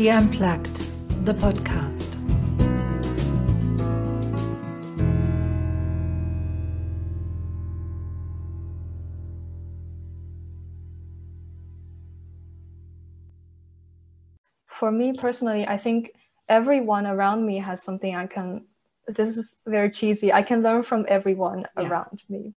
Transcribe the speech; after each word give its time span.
GT 0.00 0.16
Unplugged, 0.16 1.26
the 1.26 1.34
podcast. 1.34 2.08
For 14.66 14.90
me 14.90 15.12
personally, 15.12 15.68
I 15.68 15.76
think 15.76 16.12
everyone 16.48 17.06
around 17.06 17.44
me 17.44 17.58
has 17.58 17.82
something 17.82 18.16
I 18.16 18.26
can. 18.26 18.64
This 19.06 19.36
is 19.36 19.58
very 19.66 19.90
cheesy. 19.90 20.32
I 20.32 20.40
can 20.40 20.62
learn 20.62 20.82
from 20.82 21.04
everyone 21.08 21.66
yeah. 21.76 21.86
around 21.86 22.22
me. 22.30 22.54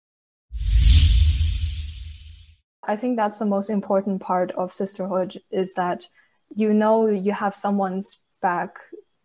I 2.86 2.96
think 2.96 3.18
that's 3.18 3.40
the 3.40 3.46
most 3.46 3.70
important 3.70 4.22
part 4.22 4.52
of 4.52 4.72
sisterhood 4.72 5.38
is 5.52 5.74
that 5.74 6.08
you 6.56 6.74
know 6.74 7.08
you 7.08 7.32
have 7.32 7.56
someone's 7.56 8.20
back 8.42 8.78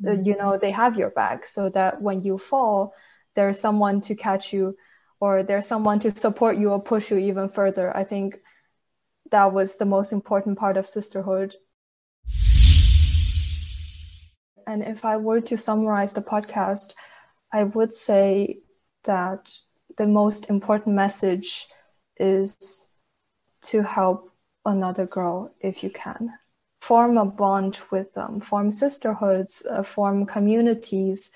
uh, 0.07 0.11
mm-hmm. 0.11 0.23
you 0.23 0.37
know 0.37 0.57
they 0.57 0.71
have 0.71 0.97
your 0.97 1.11
back 1.11 1.45
so 1.45 1.69
that 1.69 2.01
when 2.01 2.23
you 2.23 2.39
fall 2.39 2.95
there's 3.35 3.61
someone 3.61 4.01
to 4.01 4.15
catch 4.15 4.53
you 4.53 4.77
or 5.21 5.43
there's 5.43 5.67
someone 5.67 5.99
to 6.01 6.11
support 6.11 6.57
you 6.57 6.71
or 6.71 6.81
push 6.81 7.11
you 7.11 7.19
even 7.19 7.49
further. 7.49 7.97
I 7.97 8.05
think 8.05 8.41
that 9.31 9.53
was 9.53 9.77
the 9.77 9.85
most 9.85 10.13
important 10.13 10.59
part 10.59 10.77
of 10.77 10.87
sisterhood. 10.87 11.55
And 14.67 14.83
if 14.83 15.05
i 15.05 15.17
were 15.17 15.41
to 15.41 15.57
summarize 15.57 16.13
the 16.13 16.21
podcast 16.21 16.93
i 17.55 17.65
would 17.65 17.95
say 17.95 18.59
that 19.05 19.51
the 19.97 20.07
most 20.07 20.51
important 20.51 20.95
message 20.95 21.69
is 22.19 22.87
to 23.63 23.83
help 23.83 24.31
another 24.67 25.07
girl 25.07 25.55
if 25.61 25.83
you 25.83 25.89
can 25.89 26.35
form 26.89 27.19
a 27.19 27.25
bond 27.27 27.79
with 27.91 28.15
them, 28.15 28.41
form 28.41 28.73
sisterhoods, 28.73 29.63
uh, 29.71 29.83
form 29.83 30.25
communities. 30.25 31.31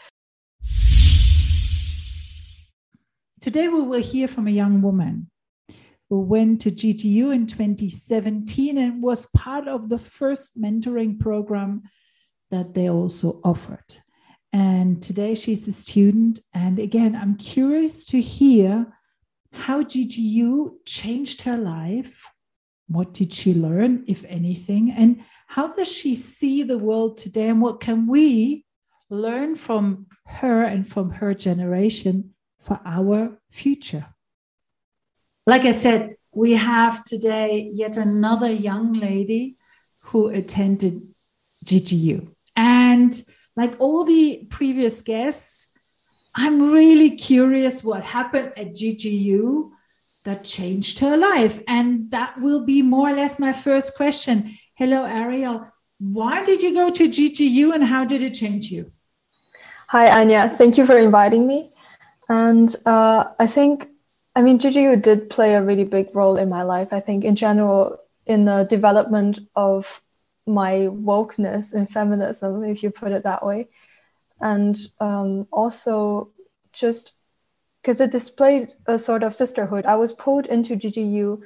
Today, 3.39 3.69
we 3.69 3.83
will 3.83 4.01
hear 4.01 4.29
from 4.29 4.47
a 4.47 4.51
young 4.63 4.81
woman 4.81 5.29
who 6.09 6.21
went 6.21 6.63
to 6.63 6.71
GGU 6.71 7.35
in 7.35 7.47
2017 7.47 8.79
and 8.79 9.03
was 9.03 9.29
part 9.37 9.69
of 9.69 9.91
the 9.91 9.99
first 9.99 10.59
mentoring 10.59 11.21
program 11.21 11.83
that 12.51 12.73
they 12.73 12.89
also 12.89 13.39
offered. 13.45 13.99
And 14.55 15.03
today, 15.03 15.35
she's 15.35 15.69
a 15.69 15.73
student. 15.73 16.41
And 16.55 16.79
again, 16.79 17.15
I'm 17.15 17.37
curious 17.37 18.05
to 18.05 18.23
hear 18.23 18.87
how 19.53 19.83
GGU 19.83 20.77
changed 20.87 21.43
her 21.43 21.59
life. 21.59 22.32
What 22.93 23.15
did 23.15 23.33
she 23.33 23.55
learn, 23.55 24.05
if 24.07 24.25
anything? 24.29 24.91
And 24.91 25.25
how 25.47 25.69
does 25.69 25.91
she 25.91 26.15
see 26.15 26.63
the 26.63 26.79
world 26.79 27.19
today? 27.19 27.49
And 27.49 27.61
what 27.61 27.81
can 27.81 28.07
we 28.07 28.65
learn 29.11 29.55
from 29.57 30.07
her 30.27 30.63
and 30.63 30.87
from 30.89 31.11
her 31.11 31.35
generation 31.35 32.35
for 32.61 32.81
our 32.85 33.39
future? 33.51 34.07
Like 35.47 35.65
i 35.65 35.73
said 35.73 36.15
we 36.33 36.53
have 36.53 37.05
today 37.05 37.71
yet 37.75 37.97
another 37.97 38.51
young 38.51 38.93
lady 38.93 39.57
who 39.99 40.29
attended 40.29 41.03
ggu 41.65 42.29
and 42.57 43.23
like 43.57 43.75
all 43.81 44.05
the 44.05 44.47
previous 44.51 45.03
guests 45.03 45.69
i'm 46.35 46.73
really 46.73 47.11
curious 47.11 47.85
what 47.85 48.05
happened 48.05 48.53
at 48.57 48.73
ggu 48.75 49.71
that 50.25 50.45
changed 50.45 50.99
her 51.01 51.17
life 51.17 51.61
and 51.67 52.11
that 52.11 52.41
will 52.41 52.65
be 52.65 52.83
more 52.83 53.11
or 53.11 53.15
less 53.15 53.39
my 53.39 53.53
first 53.53 53.97
question 53.97 54.57
Hello, 54.75 55.05
Ariel. 55.05 55.69
Why 55.99 56.45
did 56.45 56.63
you 56.63 56.75
go 56.75 56.91
to 56.91 57.09
GGU 57.09 57.75
and 57.75 57.85
how 57.85 58.05
did 58.05 58.23
it 58.23 58.35
change 58.35 58.71
you? 58.71 58.91
Hi, 59.89 60.21
Anya. 60.21 60.49
Thank 60.49 60.79
you 60.79 60.87
for 60.87 60.97
inviting 60.97 61.47
me. 61.47 61.71
And 62.29 62.75
uh, 62.87 63.27
I 63.39 63.47
think, 63.47 63.89
I 64.35 64.43
mean, 64.43 64.59
GGU 64.59 65.03
did 65.03 65.29
play 65.29 65.55
a 65.55 65.63
really 65.63 65.85
big 65.85 66.09
role 66.17 66.37
in 66.37 66.49
my 66.49 66.63
life. 66.63 66.93
I 66.93 67.01
think, 67.01 67.25
in 67.25 67.37
general, 67.37 67.99
in 68.27 68.47
the 68.47 68.65
development 68.65 69.41
of 69.55 70.01
my 70.47 70.89
wokeness 70.91 71.75
and 71.75 71.89
feminism, 71.89 72.65
if 72.65 72.83
you 72.83 72.91
put 72.91 73.13
it 73.13 73.25
that 73.25 73.45
way. 73.45 73.69
And 74.41 74.77
um, 74.99 75.47
also 75.53 76.31
just 76.73 77.13
because 77.83 78.01
it 78.01 78.11
displayed 78.11 78.73
a 78.87 78.99
sort 78.99 79.23
of 79.23 79.35
sisterhood. 79.35 79.85
I 79.87 79.97
was 79.97 80.13
pulled 80.13 80.47
into 80.47 80.77
GGU 80.77 81.43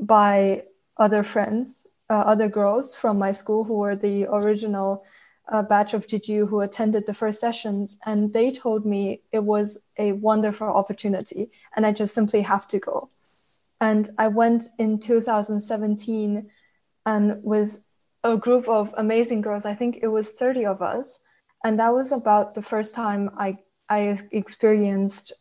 by 0.00 0.64
other 0.98 1.22
friends 1.22 1.86
uh, 2.10 2.24
other 2.26 2.48
girls 2.48 2.94
from 2.96 3.18
my 3.18 3.32
school 3.32 3.64
who 3.64 3.74
were 3.74 3.96
the 3.96 4.26
original 4.26 5.04
uh, 5.48 5.62
batch 5.62 5.94
of 5.94 6.06
GGU 6.06 6.48
who 6.48 6.60
attended 6.60 7.06
the 7.06 7.14
first 7.14 7.40
sessions, 7.40 7.98
and 8.04 8.32
they 8.32 8.50
told 8.50 8.84
me 8.84 9.22
it 9.32 9.42
was 9.42 9.82
a 9.98 10.12
wonderful 10.12 10.68
opportunity, 10.68 11.50
and 11.76 11.86
I 11.86 11.92
just 11.92 12.14
simply 12.14 12.42
have 12.42 12.68
to 12.68 12.78
go. 12.78 13.08
And 13.80 14.10
I 14.18 14.28
went 14.28 14.64
in 14.78 14.98
2017, 14.98 16.50
and 17.06 17.42
with 17.42 17.80
a 18.24 18.36
group 18.36 18.68
of 18.68 18.92
amazing 18.96 19.40
girls, 19.40 19.64
I 19.64 19.74
think 19.74 20.00
it 20.02 20.08
was 20.08 20.32
30 20.32 20.66
of 20.66 20.82
us, 20.82 21.20
and 21.64 21.78
that 21.78 21.94
was 21.94 22.12
about 22.12 22.54
the 22.54 22.62
first 22.62 22.94
time 22.94 23.30
I 23.36 23.58
I 23.90 24.18
experienced 24.32 25.32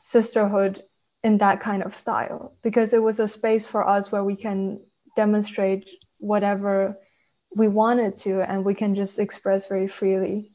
sisterhood 0.00 0.80
in 1.22 1.38
that 1.38 1.60
kind 1.60 1.82
of 1.82 1.94
style 1.94 2.56
because 2.62 2.94
it 2.94 3.02
was 3.02 3.20
a 3.20 3.28
space 3.28 3.68
for 3.68 3.86
us 3.86 4.10
where 4.10 4.24
we 4.24 4.34
can 4.34 4.80
demonstrate 5.14 5.90
whatever 6.18 6.96
we 7.54 7.68
wanted 7.68 8.16
to 8.16 8.40
and 8.40 8.64
we 8.64 8.74
can 8.74 8.94
just 8.94 9.18
express 9.18 9.68
very 9.68 9.88
freely. 9.88 10.50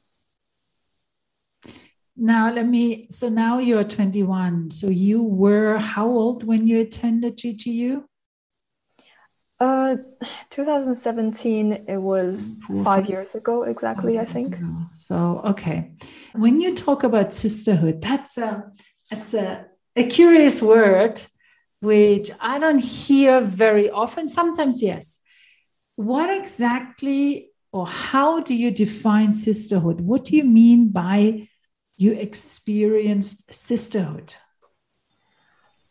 Now 2.17 2.51
let 2.51 2.67
me 2.67 3.07
so 3.09 3.29
now 3.29 3.59
you're 3.59 3.83
21 3.83 4.71
so 4.71 4.87
you 4.87 5.21
were 5.21 5.77
how 5.77 6.07
old 6.07 6.45
when 6.45 6.65
you 6.65 6.79
attended 6.79 7.37
ggu 7.37 8.05
uh 9.59 9.97
2017 10.49 11.73
it 11.89 11.97
was 11.97 12.55
five 12.85 13.09
years 13.09 13.35
ago 13.35 13.63
exactly 13.63 14.17
i 14.17 14.23
think. 14.23 14.57
So 14.93 15.41
okay. 15.45 15.91
When 16.33 16.61
you 16.61 16.73
talk 16.73 17.03
about 17.03 17.33
sisterhood 17.33 18.01
that's 18.01 18.37
a 18.37 18.71
that's 19.09 19.33
a, 19.33 19.65
a 19.95 20.07
curious 20.07 20.61
word 20.61 21.21
which 21.79 22.31
I 22.39 22.57
don't 22.57 22.79
hear 22.79 23.41
very 23.41 23.89
often. 23.89 24.27
Sometimes, 24.27 24.81
yes. 24.81 25.19
What 25.95 26.29
exactly 26.35 27.51
or 27.71 27.85
how 27.85 28.39
do 28.39 28.55
you 28.55 28.71
define 28.71 29.33
sisterhood? 29.33 30.01
What 30.01 30.25
do 30.25 30.35
you 30.35 30.43
mean 30.43 30.89
by 30.89 31.47
you 31.97 32.13
experienced 32.13 33.53
sisterhood? 33.53 34.33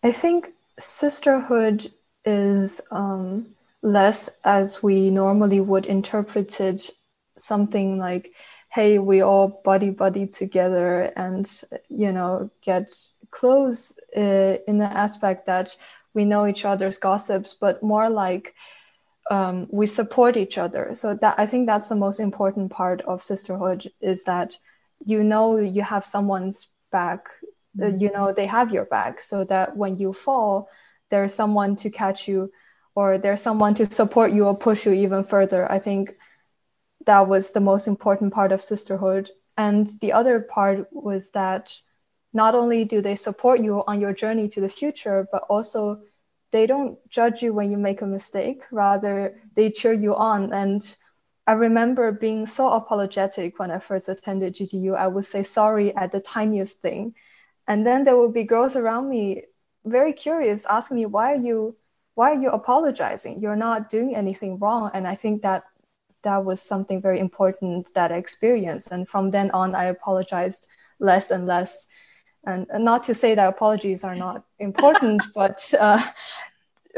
I 0.02 0.12
think 0.12 0.48
sisterhood 0.78 1.90
is 2.24 2.80
um, 2.90 3.46
less 3.82 4.30
as 4.44 4.82
we 4.82 5.10
normally 5.10 5.60
would 5.60 5.86
interpret 5.86 6.60
it 6.60 6.90
something 7.36 7.98
like 7.98 8.32
hey 8.74 8.98
we 8.98 9.22
all 9.22 9.60
buddy 9.64 9.90
buddy 9.90 10.26
together 10.26 11.12
and 11.16 11.62
you 11.88 12.10
know 12.10 12.50
get 12.60 12.90
close 13.30 13.98
uh, 14.16 14.56
in 14.68 14.78
the 14.78 14.90
aspect 14.96 15.46
that 15.46 15.76
we 16.14 16.24
know 16.24 16.46
each 16.46 16.64
other's 16.64 16.98
gossips, 16.98 17.54
but 17.54 17.82
more 17.82 18.08
like 18.08 18.54
um, 19.30 19.66
we 19.70 19.86
support 19.86 20.36
each 20.36 20.56
other. 20.56 20.94
So 20.94 21.14
that 21.16 21.34
I 21.38 21.46
think 21.46 21.66
that's 21.66 21.88
the 21.88 21.96
most 21.96 22.20
important 22.20 22.70
part 22.70 23.02
of 23.02 23.22
sisterhood 23.22 23.86
is 24.00 24.24
that 24.24 24.56
you 25.04 25.24
know 25.24 25.58
you 25.58 25.82
have 25.82 26.04
someone's 26.04 26.68
back, 26.92 27.28
uh, 27.82 27.86
mm-hmm. 27.86 27.98
you 27.98 28.12
know 28.12 28.32
they 28.32 28.46
have 28.46 28.72
your 28.72 28.84
back, 28.84 29.20
so 29.20 29.44
that 29.44 29.76
when 29.76 29.96
you 29.98 30.12
fall, 30.12 30.68
there's 31.10 31.34
someone 31.34 31.76
to 31.76 31.90
catch 31.90 32.28
you, 32.28 32.50
or 32.94 33.18
there's 33.18 33.42
someone 33.42 33.74
to 33.74 33.86
support 33.86 34.32
you 34.32 34.46
or 34.46 34.56
push 34.56 34.86
you 34.86 34.92
even 34.92 35.24
further. 35.24 35.70
I 35.70 35.80
think 35.80 36.16
that 37.06 37.28
was 37.28 37.52
the 37.52 37.60
most 37.60 37.86
important 37.86 38.32
part 38.32 38.52
of 38.52 38.62
sisterhood. 38.62 39.30
And 39.56 39.86
the 40.00 40.12
other 40.12 40.40
part 40.40 40.88
was 40.92 41.30
that 41.32 41.78
not 42.32 42.54
only 42.54 42.84
do 42.84 43.00
they 43.00 43.14
support 43.14 43.60
you 43.60 43.84
on 43.86 44.00
your 44.00 44.12
journey 44.12 44.48
to 44.48 44.60
the 44.60 44.68
future, 44.68 45.28
but 45.30 45.44
also 45.48 46.00
they 46.50 46.66
don't 46.66 46.98
judge 47.08 47.42
you 47.42 47.52
when 47.52 47.70
you 47.70 47.78
make 47.78 48.02
a 48.02 48.06
mistake. 48.06 48.64
Rather, 48.70 49.40
they 49.54 49.70
cheer 49.70 49.92
you 49.92 50.14
on. 50.14 50.52
And 50.52 50.96
I 51.46 51.52
remember 51.52 52.10
being 52.10 52.46
so 52.46 52.70
apologetic 52.70 53.58
when 53.58 53.70
I 53.70 53.78
first 53.78 54.08
attended 54.08 54.54
GGU. 54.54 54.96
I 54.96 55.06
would 55.06 55.24
say 55.24 55.42
sorry 55.42 55.94
at 55.94 56.10
the 56.10 56.20
tiniest 56.20 56.80
thing. 56.80 57.14
And 57.68 57.86
then 57.86 58.04
there 58.04 58.16
would 58.16 58.32
be 58.32 58.44
girls 58.44 58.76
around 58.76 59.08
me 59.08 59.42
very 59.84 60.12
curious, 60.12 60.66
asking 60.66 60.96
me, 60.96 61.06
why 61.06 61.32
are 61.32 61.42
you 61.42 61.76
why 62.14 62.30
are 62.30 62.40
you 62.40 62.50
apologizing? 62.50 63.40
You're 63.40 63.56
not 63.56 63.88
doing 63.90 64.14
anything 64.14 64.58
wrong. 64.60 64.90
And 64.94 65.06
I 65.06 65.16
think 65.16 65.42
that 65.42 65.64
that 66.24 66.44
was 66.44 66.60
something 66.60 67.00
very 67.00 67.20
important 67.20 67.92
that 67.94 68.12
I 68.12 68.16
experienced. 68.16 68.88
And 68.90 69.08
from 69.08 69.30
then 69.30 69.50
on, 69.52 69.74
I 69.74 69.84
apologized 69.84 70.66
less 70.98 71.30
and 71.30 71.46
less 71.46 71.86
and, 72.46 72.66
and 72.70 72.84
not 72.84 73.04
to 73.04 73.14
say 73.14 73.34
that 73.34 73.48
apologies 73.48 74.04
are 74.04 74.14
not 74.14 74.44
important 74.58 75.22
but 75.34 75.72
uh, 75.80 76.02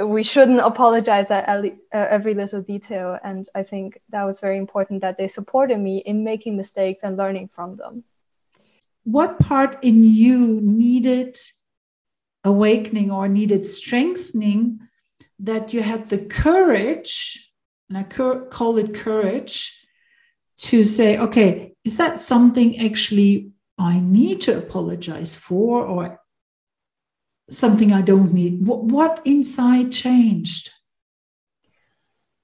we 0.05 0.23
shouldn't 0.23 0.61
apologize 0.61 1.31
at 1.31 1.49
every 1.93 2.35
little 2.35 2.61
detail. 2.61 3.19
And 3.25 3.49
I 3.55 3.63
think 3.63 4.01
that 4.11 4.25
was 4.25 4.41
very 4.41 4.59
important 4.59 5.01
that 5.01 5.17
they 5.17 5.29
supported 5.29 5.79
me 5.79 5.99
in 5.99 6.23
making 6.23 6.57
mistakes 6.57 7.03
and 7.03 7.17
learning 7.17 7.49
from 7.49 7.77
them. 7.77 8.05
What 9.05 9.39
part 9.39 9.83
in 9.83 10.05
you 10.05 10.61
needed 10.61 11.39
awakening 12.45 13.11
or 13.11 13.29
needed 13.29 13.65
strengthening 13.65 14.81
that 15.39 15.73
you 15.73 15.83
had 15.83 16.09
the 16.09 16.19
courage, 16.19 17.46
and 17.89 17.99
I 17.99 18.03
call 18.05 18.79
it 18.79 18.95
courage, 18.95 19.87
to 20.59 20.85
say, 20.85 21.19
okay, 21.19 21.75
is 21.85 21.97
that 21.99 22.19
something 22.19 22.79
actually 22.79 23.53
I 23.79 24.01
need 24.01 24.41
to 24.43 24.57
apologize 24.57 25.35
for 25.35 25.85
or 25.85 26.21
something 27.51 27.93
I 27.93 28.03
don't 28.03 28.33
need? 28.33 28.67
What, 28.67 28.85
what 28.85 29.21
inside 29.25 29.93
changed? 29.93 30.71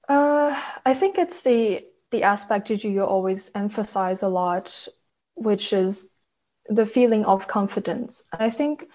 Uh, 0.07 0.59
I 0.85 0.93
think 0.93 1.17
it's 1.17 1.41
the 1.41 1.85
the 2.11 2.23
aspect 2.23 2.67
that 2.67 2.83
you 2.83 3.03
always 3.03 3.49
emphasize 3.55 4.21
a 4.21 4.27
lot, 4.27 4.87
which 5.33 5.73
is 5.73 6.11
the 6.67 6.85
feeling 6.85 7.25
of 7.25 7.47
confidence. 7.47 8.23
I 8.31 8.51
think 8.51 8.85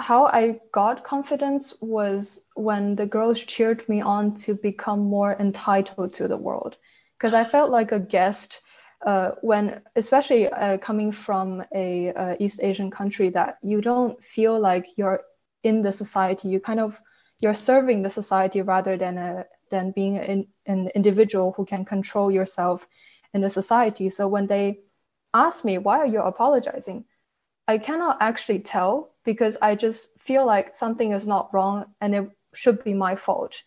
how 0.00 0.26
I 0.26 0.60
got 0.72 1.04
confidence 1.04 1.76
was 1.80 2.42
when 2.54 2.96
the 2.96 3.06
girls 3.06 3.38
cheered 3.38 3.88
me 3.88 4.00
on 4.00 4.34
to 4.44 4.54
become 4.54 5.00
more 5.00 5.36
entitled 5.38 6.14
to 6.14 6.26
the 6.26 6.36
world, 6.36 6.76
because 7.18 7.34
I 7.34 7.44
felt 7.44 7.70
like 7.70 7.92
a 7.92 8.00
guest 8.00 8.62
uh, 9.06 9.30
when, 9.42 9.82
especially 9.96 10.48
uh, 10.48 10.78
coming 10.78 11.12
from 11.12 11.62
a 11.74 12.12
uh, 12.12 12.36
East 12.38 12.60
Asian 12.62 12.90
country, 12.90 13.30
that 13.30 13.58
you 13.62 13.80
don't 13.80 14.22
feel 14.22 14.58
like 14.58 14.86
you're 14.96 15.22
in 15.62 15.82
the 15.82 15.92
society. 15.92 16.48
You 16.48 16.60
kind 16.60 16.80
of 16.80 17.00
you're 17.38 17.54
serving 17.54 18.02
the 18.02 18.10
society 18.10 18.62
rather 18.62 18.96
than 18.96 19.18
a 19.18 19.44
than 19.70 19.92
being 19.92 20.18
an, 20.18 20.46
an 20.66 20.90
individual 20.94 21.52
who 21.56 21.64
can 21.64 21.84
control 21.84 22.30
yourself 22.30 22.86
in 23.34 23.40
the 23.40 23.50
society. 23.50 24.10
So 24.10 24.28
when 24.28 24.46
they 24.46 24.80
ask 25.32 25.64
me 25.64 25.78
why 25.78 25.98
are 25.98 26.06
you 26.06 26.20
apologizing, 26.20 27.04
I 27.70 27.78
cannot 27.78 28.16
actually 28.20 28.58
tell 28.58 29.12
because 29.24 29.56
I 29.62 29.76
just 29.76 30.08
feel 30.18 30.44
like 30.44 30.74
something 30.74 31.12
is 31.12 31.28
not 31.28 31.54
wrong 31.54 31.84
and 32.00 32.16
it 32.16 32.28
should 32.52 32.82
be 32.82 32.94
my 32.94 33.14
fault. 33.14 33.62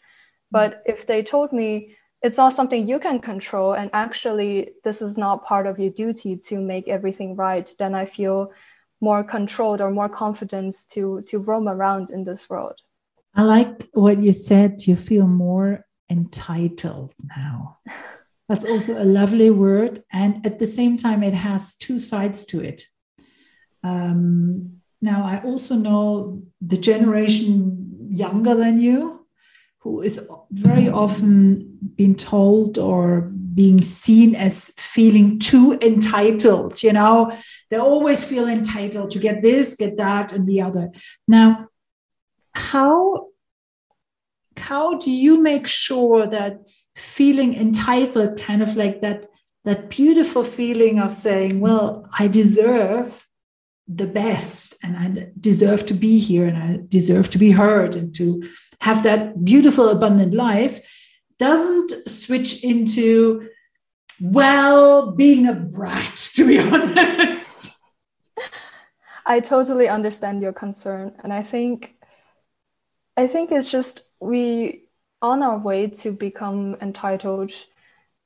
But 0.51 0.71
mm. 0.73 0.94
if 0.94 1.07
they 1.07 1.23
told 1.23 1.53
me 1.53 1.95
it's 2.21 2.35
not 2.35 2.53
something 2.53 2.85
you 2.85 3.00
can 3.00 3.19
control 3.19 3.71
and 3.79 3.89
actually 3.94 4.71
this 4.83 5.01
is 5.01 5.17
not 5.17 5.45
part 5.45 5.67
of 5.67 5.79
your 5.79 5.91
duty 5.91 6.35
to 6.47 6.59
make 6.59 6.89
everything 6.89 7.38
right, 7.38 7.67
then 7.79 7.95
I 7.95 8.05
feel 8.05 8.51
more 9.00 9.23
controlled 9.23 9.79
or 9.79 9.91
more 9.91 10.09
confidence 10.09 10.85
to 10.94 11.21
to 11.29 11.39
roam 11.39 11.67
around 11.69 12.11
in 12.11 12.25
this 12.25 12.50
world. 12.50 12.77
I 13.39 13.44
like 13.44 13.88
what 13.94 14.17
you 14.25 14.33
said. 14.33 14.85
You 14.85 14.97
feel 14.97 15.27
more 15.27 15.85
entitled 16.09 17.13
now. 17.38 17.77
That's 18.50 18.65
also 18.65 19.01
a 19.01 19.11
lovely 19.19 19.50
word, 19.50 20.03
and 20.11 20.45
at 20.45 20.59
the 20.59 20.71
same 20.77 20.97
time, 20.97 21.23
it 21.23 21.33
has 21.33 21.75
two 21.75 21.97
sides 21.97 22.45
to 22.47 22.59
it. 22.59 22.83
Um, 23.83 24.81
now, 25.01 25.24
I 25.25 25.41
also 25.44 25.75
know 25.75 26.44
the 26.62 26.77
generation 26.77 28.07
younger 28.09 28.56
than 28.56 28.80
you, 28.80 29.25
who 29.80 30.01
is 30.01 30.30
very 30.51 30.88
often 30.88 31.77
being 31.95 32.15
told 32.15 32.77
or 32.77 33.30
being 33.53 33.81
seen 33.81 34.33
as 34.33 34.71
feeling 34.77 35.39
too 35.39 35.77
entitled. 35.81 36.81
You 36.81 36.94
know, 36.94 37.38
they 37.69 37.77
always 37.77 38.24
feel 38.24 38.47
entitled 38.47 39.12
to 39.12 39.19
get 39.19 39.41
this, 39.41 39.75
get 39.75 39.97
that, 39.97 40.31
and 40.31 40.47
the 40.47 40.62
other. 40.62 40.91
Now, 41.27 41.68
how 42.53 43.27
how 44.56 44.97
do 44.97 45.12
you 45.12 45.41
make 45.41 45.68
sure 45.68 46.27
that 46.27 46.62
feeling 46.95 47.56
entitled, 47.56 48.39
kind 48.39 48.62
of 48.62 48.75
like 48.75 49.01
that 49.01 49.25
that 49.65 49.89
beautiful 49.89 50.44
feeling 50.44 51.00
of 51.00 51.12
saying, 51.13 51.59
"Well, 51.59 52.07
I 52.18 52.27
deserve 52.27 53.27
the 53.88 54.07
best 54.07 54.75
and 54.83 54.97
I 54.97 55.27
deserve 55.39 55.85
to 55.88 55.94
be 55.94 56.19
here 56.19 56.45
and 56.47 56.57
I 56.57 56.80
deserve 56.88 57.30
to 57.31 57.38
be 57.38 57.51
heard 57.51 57.95
and 57.95 58.15
to 58.15 58.44
have 58.80 59.03
that 59.03 59.44
beautiful, 59.44 59.89
abundant 59.89 60.33
life 60.33 60.85
doesn't 61.39 62.09
switch 62.09 62.63
into, 62.63 63.50
well, 64.21 65.12
being 65.12 65.47
a 65.47 65.53
brat, 65.53 66.15
to 66.35 66.47
be 66.47 66.59
honest. 66.74 67.81
I 69.25 69.39
totally 69.39 69.88
understand 69.88 70.41
your 70.41 70.53
concern. 70.53 71.13
And 71.24 71.31
I 71.31 71.44
think 71.44 71.95
I 73.15 73.27
think 73.27 73.51
it's 73.51 73.69
just 73.69 74.01
we 74.19 74.86
on 75.21 75.44
our 75.44 75.57
way 75.57 75.88
to 75.88 76.12
become 76.12 76.75
entitled 76.81 77.51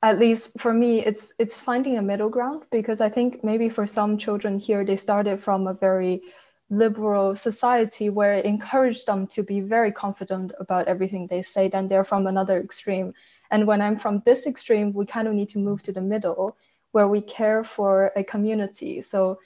at 0.02 0.18
least 0.18 0.58
for 0.58 0.72
me 0.72 1.04
it's 1.04 1.32
it's 1.38 1.60
finding 1.60 1.98
a 1.98 2.02
middle 2.02 2.28
ground 2.28 2.62
because 2.70 3.00
i 3.00 3.08
think 3.08 3.42
maybe 3.42 3.68
for 3.68 3.86
some 3.86 4.16
children 4.16 4.58
here 4.58 4.84
they 4.84 4.96
started 4.96 5.40
from 5.40 5.66
a 5.66 5.74
very 5.74 6.22
liberal 6.70 7.34
society 7.34 8.10
where 8.10 8.34
it 8.34 8.44
encouraged 8.44 9.06
them 9.06 9.26
to 9.26 9.42
be 9.42 9.60
very 9.60 9.90
confident 9.90 10.52
about 10.60 10.86
everything 10.86 11.26
they 11.26 11.42
say 11.42 11.68
then 11.68 11.88
they're 11.88 12.04
from 12.04 12.26
another 12.26 12.60
extreme. 12.60 13.14
And 13.50 13.66
when 13.66 13.80
i'm 13.80 13.98
from 13.98 14.22
this 14.26 14.46
extreme 14.46 14.92
we 14.92 15.06
kind 15.06 15.26
of 15.26 15.34
need 15.34 15.48
to 15.50 15.58
move 15.58 15.82
to 15.84 15.92
the 15.92 16.02
middle 16.02 16.56
where 16.92 17.08
we 17.08 17.20
care 17.20 17.64
for 17.64 18.12
a 18.16 18.24
community. 18.24 19.00
So 19.00 19.38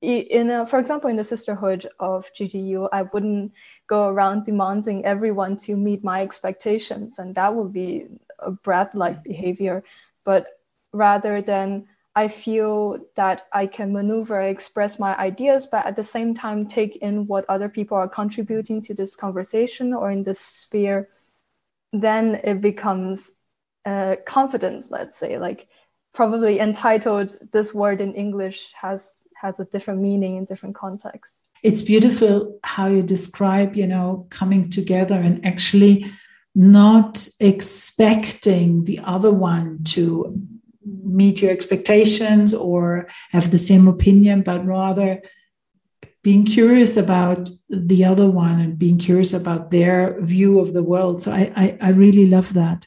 in 0.00 0.50
a, 0.50 0.66
for 0.66 0.78
example 0.78 1.08
in 1.08 1.16
the 1.16 1.24
sisterhood 1.24 1.86
of 1.98 2.30
ggu 2.34 2.88
i 2.92 3.02
wouldn't 3.02 3.52
go 3.86 4.08
around 4.08 4.44
demanding 4.44 5.02
everyone 5.06 5.56
to 5.56 5.76
meet 5.76 6.04
my 6.04 6.20
expectations 6.20 7.18
and 7.18 7.34
that 7.34 7.54
would 7.54 7.72
be 7.72 8.06
a 8.38 8.50
brat 8.50 8.94
like 8.94 9.22
behavior 9.22 9.82
but 10.24 10.46
rather 10.92 11.42
than 11.42 11.86
I 12.16 12.28
feel 12.28 12.98
that 13.16 13.48
I 13.52 13.66
can 13.66 13.92
maneuver, 13.92 14.40
express 14.40 15.00
my 15.00 15.16
ideas, 15.18 15.66
but 15.66 15.84
at 15.84 15.96
the 15.96 16.04
same 16.04 16.32
time 16.32 16.66
take 16.66 16.96
in 16.96 17.26
what 17.26 17.44
other 17.48 17.68
people 17.68 17.96
are 17.96 18.08
contributing 18.08 18.80
to 18.82 18.94
this 18.94 19.16
conversation 19.16 19.92
or 19.92 20.12
in 20.12 20.22
this 20.22 20.38
sphere, 20.38 21.08
then 21.92 22.40
it 22.44 22.60
becomes 22.60 23.32
uh, 23.84 24.16
confidence, 24.26 24.92
let's 24.92 25.16
say, 25.16 25.38
like 25.38 25.66
probably 26.14 26.60
entitled 26.60 27.36
this 27.52 27.74
word 27.74 28.00
in 28.00 28.14
English 28.14 28.72
has 28.74 29.26
has 29.34 29.58
a 29.58 29.64
different 29.66 30.00
meaning 30.00 30.36
in 30.36 30.44
different 30.44 30.76
contexts. 30.76 31.44
It's 31.64 31.82
beautiful 31.82 32.58
how 32.62 32.86
you 32.86 33.02
describe, 33.02 33.74
you 33.74 33.88
know, 33.88 34.26
coming 34.30 34.70
together 34.70 35.14
and 35.14 35.44
actually 35.44 36.06
not 36.54 37.28
expecting 37.40 38.84
the 38.84 39.00
other 39.00 39.32
one 39.32 39.82
to 39.84 40.40
meet 40.84 41.42
your 41.42 41.50
expectations 41.50 42.54
or 42.54 43.08
have 43.30 43.50
the 43.50 43.58
same 43.58 43.88
opinion, 43.88 44.42
but 44.42 44.64
rather 44.64 45.22
being 46.22 46.44
curious 46.44 46.96
about 46.96 47.50
the 47.68 48.02
other 48.04 48.28
one 48.28 48.58
and 48.58 48.78
being 48.78 48.96
curious 48.96 49.34
about 49.34 49.70
their 49.70 50.18
view 50.22 50.58
of 50.58 50.72
the 50.72 50.82
world. 50.82 51.20
So 51.20 51.30
I, 51.32 51.52
I, 51.54 51.78
I 51.82 51.90
really 51.90 52.26
love 52.26 52.54
that. 52.54 52.86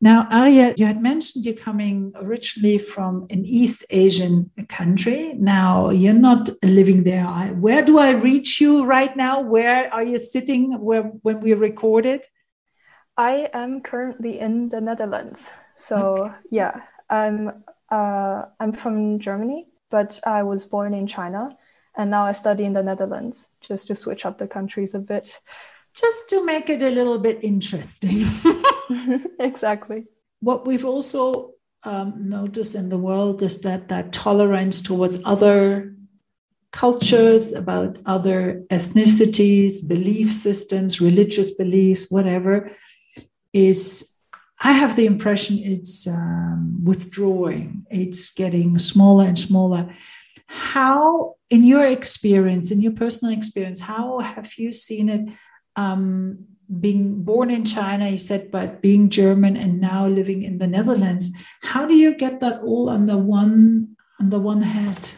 Now, 0.00 0.26
Arya, 0.30 0.74
you 0.78 0.86
had 0.86 1.02
mentioned 1.02 1.44
you're 1.44 1.54
coming 1.54 2.12
originally 2.16 2.78
from 2.78 3.26
an 3.28 3.44
East 3.44 3.84
Asian 3.90 4.50
country. 4.68 5.34
Now 5.34 5.90
you're 5.90 6.14
not 6.14 6.48
living 6.62 7.04
there. 7.04 7.26
Where 7.26 7.82
do 7.82 7.98
I 7.98 8.12
reach 8.12 8.62
you 8.62 8.86
right 8.86 9.14
now? 9.14 9.40
Where 9.40 9.92
are 9.92 10.02
you 10.02 10.18
sitting 10.18 10.80
where, 10.80 11.02
when 11.02 11.40
we 11.40 11.52
recorded? 11.52 12.22
I 13.20 13.50
am 13.52 13.82
currently 13.82 14.40
in 14.40 14.70
the 14.70 14.80
Netherlands. 14.80 15.50
So 15.74 16.24
okay. 16.24 16.34
yeah, 16.50 16.80
I'm 17.10 17.62
uh, 17.90 18.46
I'm 18.58 18.72
from 18.72 19.18
Germany, 19.18 19.66
but 19.90 20.18
I 20.24 20.42
was 20.42 20.64
born 20.64 20.94
in 20.94 21.06
China, 21.06 21.54
and 21.98 22.10
now 22.10 22.24
I 22.24 22.32
study 22.32 22.64
in 22.64 22.72
the 22.72 22.82
Netherlands, 22.82 23.50
just 23.60 23.88
to 23.88 23.94
switch 23.94 24.24
up 24.24 24.38
the 24.38 24.48
countries 24.48 24.94
a 24.94 25.00
bit. 25.00 25.38
Just 25.92 26.30
to 26.30 26.46
make 26.46 26.70
it 26.70 26.80
a 26.80 26.88
little 26.88 27.18
bit 27.18 27.44
interesting. 27.44 28.24
exactly. 29.38 30.06
What 30.40 30.66
we've 30.66 30.86
also 30.86 31.52
um, 31.84 32.14
noticed 32.16 32.74
in 32.74 32.88
the 32.88 32.96
world 32.96 33.42
is 33.42 33.60
that 33.60 33.88
that 33.88 34.14
tolerance 34.14 34.80
towards 34.80 35.22
other 35.26 35.94
cultures, 36.72 37.52
about 37.52 37.98
other 38.06 38.64
ethnicities, 38.70 39.86
belief 39.86 40.32
systems, 40.32 41.02
religious 41.02 41.50
beliefs, 41.50 42.10
whatever, 42.10 42.70
is 43.52 44.16
I 44.62 44.72
have 44.72 44.96
the 44.96 45.06
impression 45.06 45.58
it's 45.58 46.06
um, 46.06 46.80
withdrawing, 46.84 47.86
it's 47.90 48.32
getting 48.32 48.78
smaller 48.78 49.24
and 49.24 49.38
smaller. 49.38 49.94
How, 50.46 51.36
in 51.48 51.64
your 51.64 51.86
experience, 51.86 52.70
in 52.70 52.82
your 52.82 52.92
personal 52.92 53.32
experience, 53.32 53.80
how 53.80 54.18
have 54.20 54.52
you 54.58 54.72
seen 54.72 55.08
it? 55.08 55.28
Um, 55.76 56.46
being 56.78 57.22
born 57.22 57.50
in 57.50 57.64
China, 57.64 58.08
you 58.08 58.18
said, 58.18 58.50
but 58.50 58.80
being 58.80 59.10
German 59.10 59.56
and 59.56 59.80
now 59.80 60.06
living 60.06 60.42
in 60.42 60.58
the 60.58 60.66
Netherlands, 60.66 61.32
how 61.62 61.86
do 61.86 61.94
you 61.94 62.14
get 62.14 62.40
that 62.40 62.60
all 62.62 62.88
under 62.88 63.16
one 63.16 63.96
under 64.20 64.38
one 64.38 64.62
head? 64.62 65.10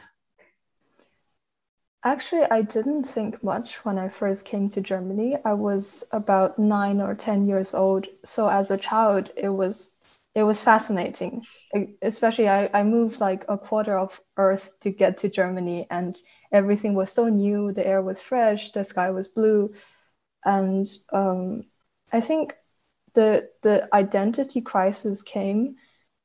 Actually, 2.05 2.45
I 2.51 2.63
didn't 2.63 3.05
think 3.05 3.45
much 3.45 3.85
when 3.85 3.97
I 3.97 4.09
first 4.09 4.45
came 4.45 4.69
to 4.71 4.81
Germany. 4.81 5.37
I 5.45 5.53
was 5.53 6.03
about 6.11 6.59
nine 6.59 7.01
or 7.01 7.15
10 7.15 7.47
years 7.47 7.75
old. 7.75 8.09
So 8.25 8.49
as 8.49 8.71
a 8.71 8.77
child, 8.77 9.31
it 9.37 9.51
was 9.51 9.95
it 10.35 10.43
was 10.43 10.63
fascinating. 10.63 11.45
Especially 12.01 12.49
I, 12.49 12.69
I 12.73 12.83
moved 12.83 13.21
like 13.21 13.45
a 13.49 13.59
quarter 13.59 13.97
of 13.99 14.21
Earth 14.37 14.71
to 14.81 14.91
get 14.91 15.19
to 15.19 15.29
Germany 15.29 15.87
and 15.91 16.17
everything 16.51 16.95
was 16.95 17.13
so 17.13 17.29
new. 17.29 17.71
The 17.71 17.87
air 17.87 18.03
was 18.03 18.21
fresh, 18.21 18.73
the 18.73 18.83
sky 18.83 19.11
was 19.11 19.29
blue. 19.29 19.73
And 20.45 20.89
um, 21.13 21.65
I 22.13 22.21
think 22.21 22.57
the 23.15 23.49
the 23.63 23.89
identity 23.95 24.61
crisis 24.61 25.23
came 25.23 25.77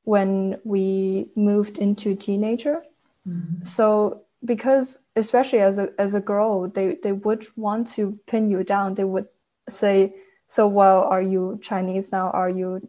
when 0.03 0.59
we 0.63 1.29
moved 1.35 1.77
into 1.77 2.15
teenager. 2.15 2.81
Mm-hmm. 3.27 3.63
So 3.63 4.23
because 4.45 4.99
especially 5.15 5.59
as 5.59 5.77
a 5.79 5.89
as 5.99 6.13
a 6.13 6.21
girl, 6.21 6.67
they 6.67 6.97
they 7.03 7.13
would 7.13 7.47
want 7.55 7.87
to 7.89 8.19
pin 8.27 8.49
you 8.49 8.63
down. 8.63 8.93
They 8.93 9.03
would 9.03 9.27
say, 9.69 10.15
"So 10.47 10.67
well, 10.67 11.03
are 11.03 11.21
you 11.21 11.59
Chinese 11.61 12.11
now? 12.11 12.29
Are 12.31 12.49
you 12.49 12.87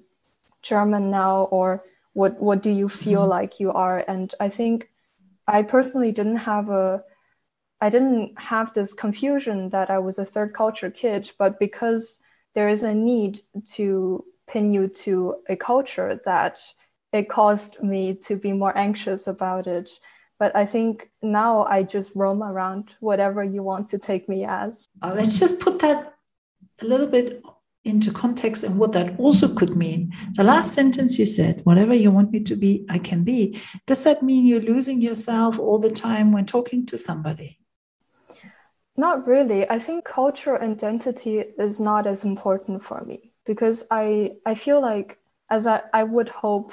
German 0.62 1.10
now? 1.10 1.44
Or 1.44 1.84
what 2.12 2.40
what 2.40 2.62
do 2.62 2.70
you 2.70 2.88
feel 2.88 3.22
mm-hmm. 3.22 3.30
like 3.30 3.60
you 3.60 3.72
are?" 3.72 4.04
And 4.08 4.34
I 4.40 4.48
think 4.48 4.90
I 5.46 5.62
personally 5.62 6.12
didn't 6.12 6.36
have 6.36 6.68
a 6.68 7.02
I 7.80 7.90
didn't 7.90 8.38
have 8.40 8.74
this 8.74 8.92
confusion 8.92 9.70
that 9.70 9.90
I 9.90 9.98
was 9.98 10.18
a 10.18 10.24
third 10.24 10.52
culture 10.52 10.90
kid, 10.90 11.32
but 11.38 11.58
because 11.58 12.20
there 12.54 12.68
is 12.68 12.82
a 12.82 12.94
need 12.94 13.40
to 13.74 14.24
pin 14.48 14.72
you 14.72 14.88
to 14.88 15.36
a 15.48 15.56
culture 15.56 16.20
that 16.24 16.60
it 17.12 17.28
caused 17.28 17.82
me 17.82 18.14
to 18.14 18.36
be 18.36 18.52
more 18.52 18.76
anxious 18.76 19.26
about 19.26 19.66
it 19.66 19.90
but 20.38 20.54
I 20.56 20.66
think 20.66 21.10
now 21.22 21.64
I 21.64 21.82
just 21.82 22.12
roam 22.14 22.42
around 22.42 22.94
whatever 23.00 23.42
you 23.42 23.62
want 23.62 23.88
to 23.88 23.98
take 23.98 24.28
me 24.28 24.44
as. 24.44 24.88
Uh, 25.02 25.12
let's 25.14 25.38
just 25.38 25.60
put 25.60 25.80
that 25.80 26.14
a 26.80 26.84
little 26.84 27.08
bit 27.08 27.42
into 27.84 28.12
context 28.12 28.62
and 28.62 28.78
what 28.78 28.92
that 28.92 29.18
also 29.18 29.52
could 29.54 29.76
mean. 29.76 30.12
The 30.34 30.44
last 30.44 30.74
sentence 30.74 31.18
you 31.18 31.26
said, 31.26 31.60
whatever 31.64 31.94
you 31.94 32.10
want 32.10 32.30
me 32.30 32.40
to 32.40 32.54
be, 32.54 32.84
I 32.88 32.98
can 32.98 33.24
be. 33.24 33.60
Does 33.86 34.04
that 34.04 34.22
mean 34.22 34.46
you're 34.46 34.60
losing 34.60 35.00
yourself 35.00 35.58
all 35.58 35.78
the 35.78 35.90
time 35.90 36.32
when 36.32 36.46
talking 36.46 36.86
to 36.86 36.98
somebody? 36.98 37.58
Not 38.96 39.26
really. 39.26 39.68
I 39.70 39.78
think 39.78 40.04
cultural 40.04 40.60
identity 40.60 41.38
is 41.38 41.80
not 41.80 42.06
as 42.06 42.24
important 42.24 42.84
for 42.84 43.02
me 43.04 43.32
because 43.46 43.86
I, 43.90 44.32
I 44.44 44.54
feel 44.54 44.80
like, 44.80 45.18
as 45.50 45.66
I, 45.66 45.82
I 45.94 46.02
would 46.02 46.28
hope 46.28 46.72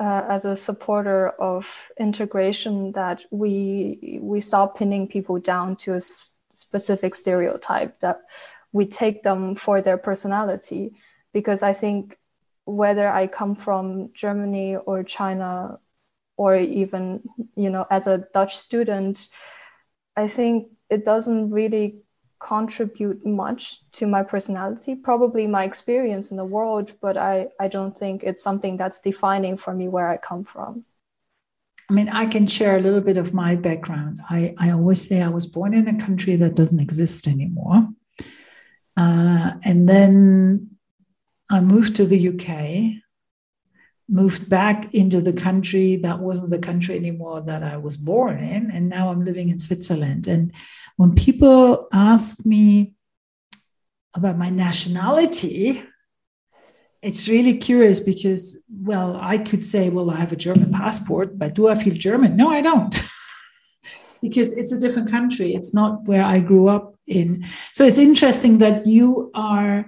uh, 0.00 0.24
as 0.28 0.44
a 0.44 0.56
supporter 0.56 1.30
of 1.40 1.90
integration 1.98 2.92
that 2.92 3.24
we 3.30 4.18
we 4.22 4.40
stop 4.40 4.76
pinning 4.76 5.08
people 5.08 5.38
down 5.38 5.76
to 5.76 5.92
a 5.94 5.96
s- 5.96 6.34
specific 6.50 7.14
stereotype 7.14 7.98
that 8.00 8.20
we 8.72 8.86
take 8.86 9.22
them 9.22 9.54
for 9.54 9.80
their 9.80 9.98
personality. 9.98 10.92
Because 11.32 11.62
i 11.62 11.72
think 11.72 12.18
whether 12.64 13.08
i 13.08 13.26
come 13.26 13.54
from 13.54 14.10
germany 14.14 14.76
or 14.76 15.04
china 15.04 15.78
or 16.36 16.56
even 16.56 17.22
you 17.56 17.70
know 17.70 17.86
as 17.90 18.06
a 18.06 18.26
dutch 18.34 18.56
student 18.56 19.28
i 20.16 20.26
think 20.26 20.68
it 20.90 21.04
doesn't 21.04 21.50
really 21.50 22.02
contribute 22.38 23.24
much 23.24 23.90
to 23.92 24.06
my 24.06 24.22
personality 24.22 24.94
probably 24.94 25.46
my 25.46 25.64
experience 25.64 26.30
in 26.30 26.36
the 26.36 26.44
world 26.44 26.92
but 27.00 27.16
i 27.16 27.48
i 27.60 27.68
don't 27.68 27.96
think 27.96 28.22
it's 28.22 28.42
something 28.42 28.76
that's 28.76 29.00
defining 29.00 29.56
for 29.56 29.74
me 29.74 29.88
where 29.88 30.08
i 30.08 30.16
come 30.16 30.44
from. 30.44 30.84
I 31.88 31.92
mean 31.92 32.08
i 32.08 32.26
can 32.26 32.46
share 32.46 32.76
a 32.76 32.80
little 32.80 33.00
bit 33.00 33.16
of 33.16 33.32
my 33.32 33.56
background. 33.56 34.20
I 34.28 34.54
i 34.58 34.70
always 34.70 35.06
say 35.06 35.22
i 35.22 35.28
was 35.28 35.46
born 35.46 35.72
in 35.74 35.88
a 35.88 35.98
country 36.04 36.36
that 36.36 36.54
doesn't 36.54 36.80
exist 36.80 37.26
anymore. 37.26 37.88
Uh, 38.96 39.52
and 39.64 39.88
then 39.88 40.70
i 41.50 41.60
moved 41.60 41.96
to 41.96 42.04
the 42.04 42.28
uk 42.28 42.46
moved 44.08 44.48
back 44.48 44.94
into 44.94 45.20
the 45.20 45.32
country 45.32 45.96
that 45.96 46.20
wasn't 46.20 46.50
the 46.50 46.58
country 46.58 46.96
anymore 46.96 47.40
that 47.40 47.62
I 47.62 47.76
was 47.76 47.96
born 47.96 48.38
in. 48.38 48.70
And 48.70 48.88
now 48.88 49.08
I'm 49.08 49.24
living 49.24 49.48
in 49.48 49.58
Switzerland. 49.58 50.28
And 50.28 50.52
when 50.96 51.14
people 51.14 51.88
ask 51.92 52.46
me 52.46 52.94
about 54.14 54.38
my 54.38 54.48
nationality, 54.48 55.82
it's 57.02 57.28
really 57.28 57.56
curious 57.58 58.00
because, 58.00 58.62
well, 58.70 59.18
I 59.20 59.38
could 59.38 59.64
say, 59.64 59.90
well, 59.90 60.10
I 60.10 60.16
have 60.16 60.32
a 60.32 60.36
German 60.36 60.72
passport, 60.72 61.38
but 61.38 61.54
do 61.54 61.68
I 61.68 61.74
feel 61.74 61.94
German? 61.94 62.36
No, 62.36 62.50
I 62.50 62.62
don't. 62.62 62.96
because 64.22 64.56
it's 64.56 64.72
a 64.72 64.80
different 64.80 65.10
country. 65.10 65.54
It's 65.54 65.74
not 65.74 66.04
where 66.04 66.24
I 66.24 66.40
grew 66.40 66.68
up 66.68 66.96
in. 67.06 67.44
So 67.72 67.84
it's 67.84 67.98
interesting 67.98 68.58
that 68.58 68.86
you 68.86 69.30
are 69.34 69.86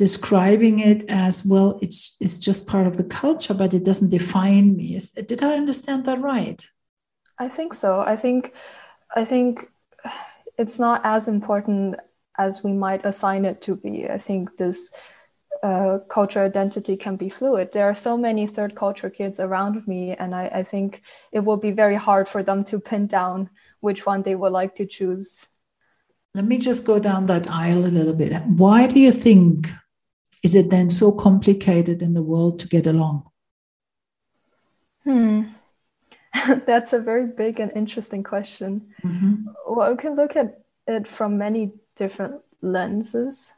describing 0.00 0.80
it 0.80 1.04
as 1.10 1.44
well 1.44 1.78
it's 1.82 2.16
it's 2.24 2.38
just 2.38 2.66
part 2.66 2.86
of 2.86 2.96
the 2.96 3.04
culture 3.04 3.52
but 3.52 3.74
it 3.74 3.84
doesn't 3.84 4.08
define 4.18 4.74
me. 4.74 4.96
Is, 4.96 5.10
did 5.10 5.42
i 5.42 5.52
understand 5.62 6.06
that 6.06 6.20
right? 6.22 6.60
I 7.38 7.48
think 7.56 7.74
so. 7.74 8.00
I 8.00 8.16
think 8.16 8.54
i 9.14 9.24
think 9.26 9.70
it's 10.56 10.78
not 10.86 11.02
as 11.04 11.28
important 11.28 11.96
as 12.38 12.64
we 12.64 12.72
might 12.72 13.04
assign 13.04 13.44
it 13.44 13.60
to 13.66 13.76
be. 13.76 14.08
I 14.08 14.16
think 14.16 14.56
this 14.56 14.90
uh, 15.62 15.98
culture 16.16 16.42
identity 16.50 16.96
can 16.96 17.16
be 17.16 17.28
fluid. 17.28 17.66
There 17.70 17.88
are 17.90 18.04
so 18.08 18.16
many 18.16 18.46
third 18.46 18.74
culture 18.74 19.10
kids 19.10 19.38
around 19.38 19.86
me 19.86 20.16
and 20.20 20.34
I, 20.34 20.44
I 20.60 20.62
think 20.62 21.02
it 21.30 21.40
will 21.40 21.60
be 21.68 21.72
very 21.82 21.96
hard 22.06 22.26
for 22.26 22.42
them 22.42 22.64
to 22.70 22.80
pin 22.80 23.06
down 23.06 23.50
which 23.80 24.06
one 24.06 24.22
they 24.22 24.34
would 24.34 24.52
like 24.60 24.74
to 24.76 24.86
choose. 24.86 25.48
Let 26.34 26.46
me 26.46 26.56
just 26.56 26.86
go 26.86 26.98
down 26.98 27.26
that 27.26 27.50
aisle 27.50 27.84
a 27.84 27.96
little 27.98 28.14
bit. 28.14 28.32
Why 28.46 28.86
do 28.86 28.98
you 28.98 29.12
think 29.12 29.68
is 30.42 30.54
it 30.54 30.70
then 30.70 30.90
so 30.90 31.12
complicated 31.12 32.02
in 32.02 32.14
the 32.14 32.22
world 32.22 32.58
to 32.60 32.68
get 32.68 32.86
along? 32.86 33.24
Hmm. 35.04 35.42
That's 36.66 36.92
a 36.92 37.00
very 37.00 37.26
big 37.26 37.60
and 37.60 37.72
interesting 37.74 38.22
question. 38.22 38.94
Mm-hmm. 39.02 39.48
Well, 39.68 39.90
we 39.90 39.96
can 39.96 40.14
look 40.14 40.36
at 40.36 40.60
it 40.86 41.08
from 41.08 41.38
many 41.38 41.72
different 41.96 42.40
lenses. 42.62 43.54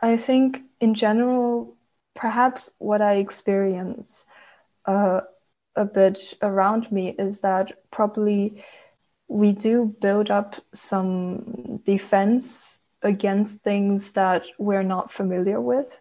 I 0.00 0.16
think, 0.16 0.62
in 0.80 0.94
general, 0.94 1.76
perhaps 2.14 2.70
what 2.78 3.02
I 3.02 3.14
experience 3.14 4.26
uh, 4.84 5.20
a 5.76 5.84
bit 5.84 6.34
around 6.42 6.90
me 6.90 7.10
is 7.18 7.40
that 7.40 7.72
probably 7.90 8.64
we 9.28 9.52
do 9.52 9.94
build 10.00 10.30
up 10.30 10.56
some 10.72 11.80
defense 11.84 12.80
against 13.02 13.62
things 13.62 14.12
that 14.12 14.44
we're 14.58 14.82
not 14.82 15.12
familiar 15.12 15.60
with. 15.60 16.00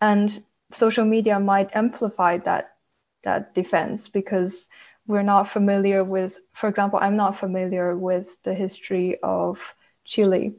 And 0.00 0.44
social 0.70 1.04
media 1.04 1.40
might 1.40 1.74
amplify 1.74 2.38
that 2.38 2.76
that 3.22 3.54
defense 3.54 4.08
because 4.08 4.68
we're 5.06 5.22
not 5.22 5.48
familiar 5.48 6.04
with 6.04 6.38
for 6.52 6.68
example 6.68 6.98
i'm 7.00 7.16
not 7.16 7.36
familiar 7.36 7.96
with 7.96 8.42
the 8.42 8.54
history 8.54 9.16
of 9.22 9.74
chile. 10.04 10.54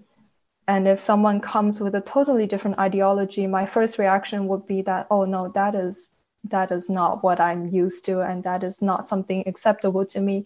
And 0.68 0.88
if 0.88 1.00
someone 1.00 1.42
comes 1.42 1.80
with 1.80 1.94
a 1.94 2.02
totally 2.02 2.48
different 2.48 2.80
ideology 2.80 3.46
my 3.46 3.66
first 3.66 4.00
reaction 4.00 4.48
would 4.48 4.66
be 4.66 4.82
that 4.84 5.08
oh 5.12 5.26
no 5.26 5.50
that 5.50 5.76
is 5.76 6.12
that 6.46 6.72
is 6.72 6.90
not 6.90 7.24
what 7.24 7.40
i'm 7.40 7.68
used 7.68 8.06
to 8.06 8.22
and 8.22 8.44
that 8.44 8.64
is 8.64 8.82
not 8.82 9.08
something 9.08 9.44
acceptable 9.48 10.06
to 10.06 10.20
me. 10.22 10.46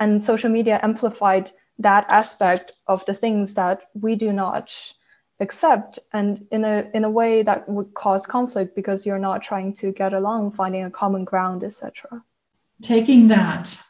And 0.00 0.20
social 0.20 0.50
media 0.50 0.80
amplified 0.82 1.52
that 1.78 2.06
aspect 2.08 2.72
of 2.86 3.04
the 3.06 3.14
things 3.14 3.54
that 3.54 3.82
we 3.94 4.14
do 4.14 4.32
not 4.32 4.94
accept 5.40 5.98
and 6.12 6.46
in 6.52 6.64
a 6.64 6.88
in 6.94 7.04
a 7.04 7.10
way 7.10 7.42
that 7.42 7.68
would 7.68 7.92
cause 7.94 8.24
conflict 8.24 8.76
because 8.76 9.04
you're 9.04 9.18
not 9.18 9.42
trying 9.42 9.72
to 9.72 9.90
get 9.90 10.12
along 10.14 10.50
finding 10.52 10.84
a 10.84 10.90
common 10.90 11.24
ground 11.24 11.64
etc 11.64 12.22
taking 12.82 13.26
that 13.26 13.80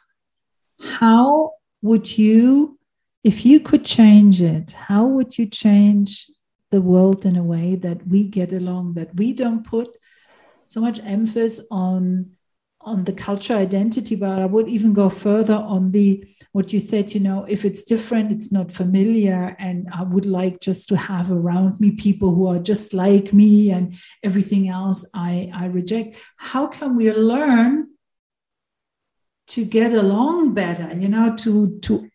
how 0.99 1.51
would 1.83 2.17
you 2.17 2.79
if 3.23 3.45
you 3.45 3.59
could 3.59 3.85
change 3.85 4.41
it 4.41 4.71
how 4.71 5.05
would 5.05 5.37
you 5.37 5.45
change 5.45 6.29
the 6.71 6.81
world 6.81 7.25
in 7.25 7.35
a 7.35 7.43
way 7.43 7.75
that 7.75 8.07
we 8.07 8.23
get 8.23 8.51
along 8.51 8.95
that 8.95 9.15
we 9.15 9.31
don't 9.31 9.63
put 9.63 9.95
so 10.65 10.81
much 10.81 10.99
emphasis 11.03 11.67
on 11.69 12.34
on 12.85 13.03
the 13.03 13.13
culture 13.13 13.55
identity 13.55 14.15
but 14.15 14.39
i 14.39 14.45
would 14.45 14.69
even 14.69 14.93
go 14.93 15.09
further 15.09 15.55
on 15.55 15.91
the 15.91 16.23
what 16.55 16.71
you 16.71 16.79
said, 16.79 17.13
you 17.13 17.19
know, 17.19 17.43
if 17.49 17.65
it's 17.65 17.83
different, 17.83 18.31
it's 18.31 18.49
not 18.49 18.71
familiar. 18.71 19.57
And 19.59 19.89
I 19.93 20.03
would 20.03 20.25
like 20.25 20.61
just 20.61 20.87
to 20.87 20.95
have 20.95 21.29
around 21.29 21.81
me 21.81 21.91
people 21.91 22.33
who 22.33 22.47
are 22.47 22.59
just 22.59 22.93
like 22.93 23.33
me 23.33 23.71
and 23.71 23.93
everything 24.23 24.69
else 24.69 25.05
I, 25.13 25.51
I 25.53 25.65
reject. 25.65 26.15
How 26.37 26.67
can 26.67 26.95
we 26.95 27.11
learn 27.11 27.89
to 29.47 29.65
get 29.65 29.91
along 29.91 30.53
better, 30.53 30.97
you 30.97 31.09
know, 31.09 31.35
to, 31.39 31.77
to 31.81 32.09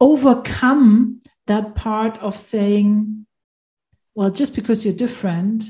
overcome 0.00 1.20
that 1.46 1.74
part 1.74 2.16
of 2.16 2.38
saying, 2.38 3.26
well, 4.14 4.30
just 4.30 4.54
because 4.54 4.86
you're 4.86 4.94
different, 4.94 5.64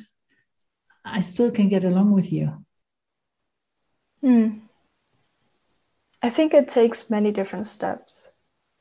I 1.05 1.23
still 1.23 1.51
can 1.51 1.69
get 1.69 1.83
along 1.83 2.13
with 2.13 2.33
you. 2.33 2.65
Hmm. 4.23 4.59
I 6.23 6.31
think 6.31 6.55
it 6.55 6.69
takes 6.69 7.11
many 7.11 7.33
different 7.33 7.67
steps. 7.67 8.31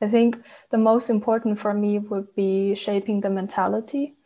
I 0.00 0.08
think 0.08 0.36
the 0.70 0.78
most 0.78 1.10
important 1.10 1.58
for 1.58 1.74
me 1.74 1.98
would 1.98 2.34
be 2.36 2.74
shaping 2.76 3.20
the 3.20 3.30
mentality. 3.30 4.16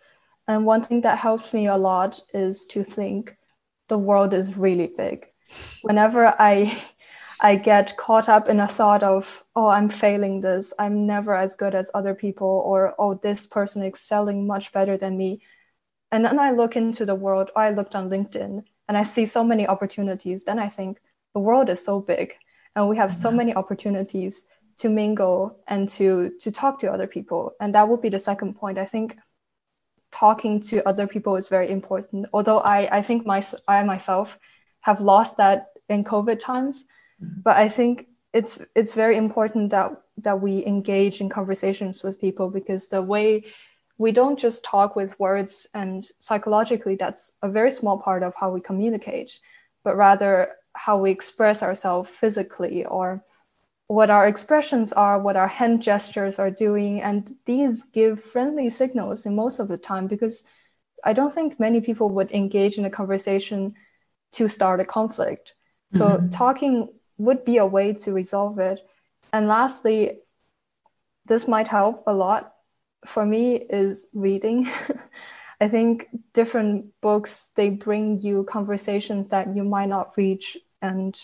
And 0.47 0.67
one 0.67 0.83
thing 0.83 1.01
that 1.03 1.19
helps 1.19 1.55
me 1.55 1.67
a 1.67 1.77
lot 1.77 2.21
is 2.35 2.67
to 2.67 2.85
think 2.85 3.37
the 3.89 3.99
world 3.99 4.35
is 4.35 4.57
really 4.57 4.93
big. 4.97 5.27
Whenever 5.83 6.35
I 6.39 6.83
I 7.41 7.57
get 7.57 7.97
caught 7.97 8.29
up 8.29 8.49
in 8.49 8.61
a 8.61 8.69
thought 8.69 9.03
of, 9.03 9.45
oh, 9.55 9.69
I'm 9.69 9.91
failing 9.91 10.41
this, 10.41 10.73
I'm 10.79 11.07
never 11.07 11.35
as 11.35 11.55
good 11.57 11.75
as 11.75 11.91
other 11.95 12.15
people, 12.15 12.63
or 12.67 12.95
oh, 12.99 13.15
this 13.15 13.47
person 13.47 13.83
excelling 13.83 14.47
much 14.47 14.73
better 14.73 14.97
than 14.97 15.19
me. 15.19 15.43
And 16.13 16.25
then 16.25 16.39
I 16.39 16.53
look 16.53 16.77
into 16.77 17.05
the 17.07 17.15
world, 17.15 17.51
I 17.57 17.71
looked 17.71 17.95
on 17.95 18.11
LinkedIn 18.11 18.65
and 18.89 18.97
I 18.97 19.03
see 19.03 19.27
so 19.27 19.45
many 19.45 19.67
opportunities. 19.67 20.45
Then 20.45 20.59
I 20.59 20.69
think 20.69 20.99
the 21.35 21.41
world 21.41 21.69
is 21.69 21.85
so 21.85 22.01
big 22.01 22.33
and 22.75 22.89
we 22.89 22.97
have 22.97 23.13
so 23.13 23.29
mm-hmm. 23.29 23.39
many 23.39 23.55
opportunities 23.55 24.47
to 24.79 24.89
mingle 24.89 25.59
and 25.67 25.89
to 25.89 26.33
to 26.41 26.51
talk 26.51 26.79
to 26.81 26.93
other 26.93 27.07
people. 27.07 27.53
And 27.61 27.75
that 27.75 27.89
would 27.89 28.03
be 28.03 28.11
the 28.11 28.19
second 28.19 28.55
point. 28.55 28.79
I 28.79 28.85
think 28.85 29.17
talking 30.13 30.61
to 30.61 30.87
other 30.89 31.07
people 31.07 31.37
is 31.37 31.49
very 31.49 31.71
important. 31.71 32.27
Although 32.33 32.61
I, 32.61 32.89
I 32.99 33.03
think 33.03 33.27
my, 33.27 33.43
I 33.69 33.83
myself 33.83 34.39
have 34.81 35.01
lost 35.01 35.37
that 35.37 35.67
in 35.89 36.05
COVID 36.05 36.39
times 36.39 36.87
Mm-hmm. 37.23 37.41
But 37.43 37.57
I 37.57 37.69
think 37.69 38.07
it's 38.33 38.61
it's 38.75 38.95
very 38.95 39.17
important 39.17 39.71
that 39.71 39.93
that 40.19 40.41
we 40.41 40.65
engage 40.67 41.21
in 41.21 41.29
conversations 41.29 42.03
with 42.03 42.21
people 42.21 42.51
because 42.51 42.89
the 42.89 43.03
way 43.03 43.45
we 43.99 44.13
don't 44.13 44.39
just 44.39 44.65
talk 44.65 44.95
with 44.97 45.19
words 45.19 45.67
and 45.75 46.07
psychologically 46.19 46.97
that's 46.97 47.37
a 47.43 47.49
very 47.49 47.71
small 47.71 47.99
part 47.99 48.23
of 48.23 48.35
how 48.39 48.51
we 48.51 48.61
communicate 48.61 49.41
but 49.85 49.97
rather 49.97 50.51
how 50.75 50.99
we 50.99 51.11
express 51.11 51.63
ourselves 51.63 52.11
physically 52.11 52.85
or 52.85 53.25
what 53.89 54.11
our 54.11 54.27
expressions 54.27 54.93
are 54.93 55.19
what 55.19 55.37
our 55.37 55.49
hand 55.49 55.83
gestures 55.83 56.39
are 56.39 56.51
doing 56.51 57.01
and 57.03 57.33
these 57.47 57.85
give 57.85 58.21
friendly 58.21 58.69
signals 58.69 59.27
in 59.27 59.35
most 59.35 59.59
of 59.59 59.69
the 59.69 59.79
time 59.79 60.07
because 60.07 60.45
i 61.05 61.13
don't 61.13 61.33
think 61.33 61.61
many 61.61 61.81
people 61.81 62.11
would 62.11 62.31
engage 62.33 62.79
in 62.79 62.85
a 62.85 62.91
conversation 62.91 63.75
to 64.33 64.49
start 64.49 64.81
a 64.81 64.85
conflict 64.85 65.55
so 65.95 66.09
mm-hmm. 66.09 66.29
talking 66.31 66.89
would 67.19 67.45
be 67.45 67.59
a 67.59 67.67
way 67.67 67.93
to 67.93 68.13
resolve 68.13 68.59
it. 68.59 68.81
And 69.33 69.49
lastly, 69.49 70.19
this 71.25 71.49
might 71.49 71.69
help 71.69 72.05
a 72.07 72.13
lot 72.13 72.55
for 73.05 73.27
me 73.27 73.57
is 73.57 74.07
reading. 74.15 74.71
I 75.61 75.69
think 75.69 76.09
different 76.35 76.87
books 77.01 77.51
they 77.57 77.71
bring 77.71 78.19
you 78.19 78.45
conversations 78.45 79.31
that 79.31 79.55
you 79.57 79.65
might 79.65 79.89
not 79.89 80.17
reach 80.17 80.59
and 80.83 81.19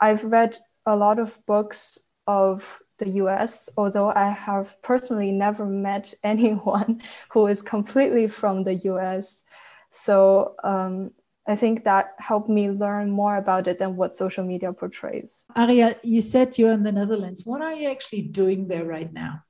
I've 0.00 0.24
read 0.24 0.56
a 0.84 0.96
lot 0.96 1.18
of 1.18 1.38
books 1.46 1.98
of 2.26 2.80
the 2.98 3.10
US, 3.22 3.68
although 3.76 4.10
I 4.10 4.30
have 4.30 4.80
personally 4.82 5.32
never 5.32 5.66
met 5.66 6.14
anyone 6.24 7.02
who 7.30 7.46
is 7.46 7.62
completely 7.62 8.28
from 8.28 8.62
the 8.62 8.74
US. 8.74 9.44
So 9.90 10.54
um, 10.64 11.10
I 11.46 11.56
think 11.56 11.84
that 11.84 12.14
helped 12.18 12.48
me 12.48 12.70
learn 12.70 13.10
more 13.10 13.36
about 13.36 13.66
it 13.68 13.78
than 13.78 13.96
what 13.96 14.16
social 14.16 14.44
media 14.44 14.72
portrays. 14.72 15.44
Aria, 15.54 15.96
you 16.02 16.20
said 16.20 16.58
you're 16.58 16.72
in 16.72 16.82
the 16.82 16.92
Netherlands. 16.92 17.46
What 17.46 17.62
are 17.62 17.74
you 17.74 17.90
actually 17.90 18.22
doing 18.22 18.68
there 18.68 18.84
right 18.84 19.12
now? 19.12 19.42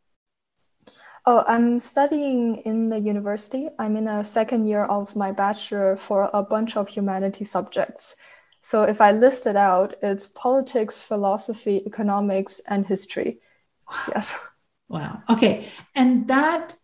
Oh, 1.29 1.43
I'm 1.49 1.81
studying 1.81 2.59
in 2.59 2.89
the 2.89 3.01
university. 3.01 3.69
I'm 3.81 3.97
in 3.97 4.07
a 4.07 4.23
second 4.23 4.67
year 4.67 4.85
of 4.85 5.17
my 5.17 5.33
bachelor 5.33 5.97
for 5.97 6.31
a 6.33 6.43
bunch 6.43 6.77
of 6.77 6.89
humanities 6.89 7.51
subjects. 7.51 8.15
So 8.61 8.85
if 8.85 9.01
I 9.01 9.11
list 9.11 9.47
it 9.47 9.57
out, 9.57 9.97
it's 10.03 10.29
politics, 10.29 11.03
philosophy, 11.03 11.83
economics, 11.85 12.61
and 12.69 12.87
history. 12.87 13.41
Wow. 13.89 14.05
Yes. 14.15 14.47
Wow. 14.89 15.23
Okay. 15.29 15.69
And 15.97 16.29
that 16.29 16.77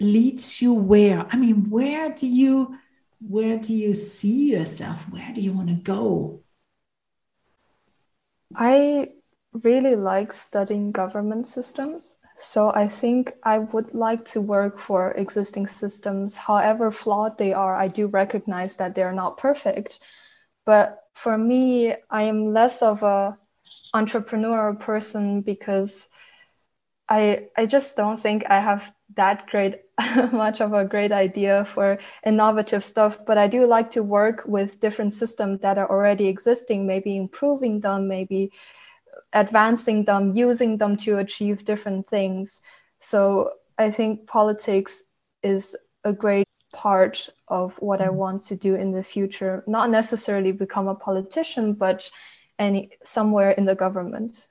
leads 0.00 0.62
you 0.62 0.72
where? 0.72 1.26
I 1.30 1.36
mean, 1.36 1.68
where 1.68 2.10
do 2.10 2.26
you 2.26 2.78
where 3.20 3.58
do 3.58 3.74
you 3.74 3.94
see 3.94 4.50
yourself? 4.50 5.02
Where 5.10 5.32
do 5.32 5.40
you 5.40 5.52
want 5.52 5.68
to 5.68 5.74
go? 5.74 6.42
I 8.54 9.12
really 9.52 9.94
like 9.94 10.32
studying 10.32 10.90
government 10.90 11.46
systems. 11.46 12.18
So 12.42 12.72
I 12.74 12.88
think 12.88 13.34
I 13.44 13.58
would 13.58 13.94
like 13.94 14.24
to 14.32 14.40
work 14.40 14.78
for 14.78 15.12
existing 15.12 15.68
systems, 15.68 16.36
however 16.36 16.90
flawed 16.90 17.38
they 17.38 17.52
are. 17.52 17.76
I 17.76 17.86
do 17.86 18.08
recognize 18.08 18.76
that 18.76 18.96
they're 18.96 19.12
not 19.12 19.38
perfect. 19.38 20.00
But 20.66 21.04
for 21.14 21.38
me, 21.38 21.94
I 22.10 22.22
am 22.22 22.52
less 22.52 22.82
of 22.82 23.04
a 23.04 23.38
entrepreneur 23.94 24.74
person 24.74 25.42
because 25.42 26.08
I 27.08 27.48
I 27.56 27.66
just 27.66 27.96
don't 27.96 28.20
think 28.20 28.44
I 28.50 28.58
have 28.58 28.92
that 29.14 29.46
great 29.46 29.82
much 30.32 30.60
of 30.60 30.72
a 30.72 30.84
great 30.84 31.12
idea 31.12 31.64
for 31.64 31.98
innovative 32.24 32.82
stuff 32.82 33.18
but 33.26 33.36
i 33.36 33.46
do 33.46 33.66
like 33.66 33.90
to 33.90 34.02
work 34.02 34.42
with 34.46 34.80
different 34.80 35.12
systems 35.12 35.60
that 35.60 35.76
are 35.76 35.90
already 35.90 36.28
existing 36.28 36.86
maybe 36.86 37.14
improving 37.14 37.80
them 37.80 38.08
maybe 38.08 38.50
advancing 39.32 40.04
them 40.04 40.32
using 40.34 40.78
them 40.78 40.96
to 40.96 41.18
achieve 41.18 41.64
different 41.64 42.06
things. 42.08 42.60
So 42.98 43.52
i 43.78 43.90
think 43.90 44.26
politics 44.26 45.04
is 45.42 45.76
a 46.04 46.12
great 46.12 46.46
part 46.74 47.28
of 47.48 47.74
what 47.78 48.00
i 48.00 48.08
want 48.08 48.42
to 48.42 48.56
do 48.56 48.74
in 48.74 48.92
the 48.92 49.02
future. 49.02 49.64
Not 49.66 49.90
necessarily 49.90 50.52
become 50.52 50.88
a 50.88 50.94
politician 50.94 51.74
but 51.74 52.10
any 52.58 52.90
somewhere 53.04 53.50
in 53.50 53.64
the 53.64 53.74
government. 53.74 54.48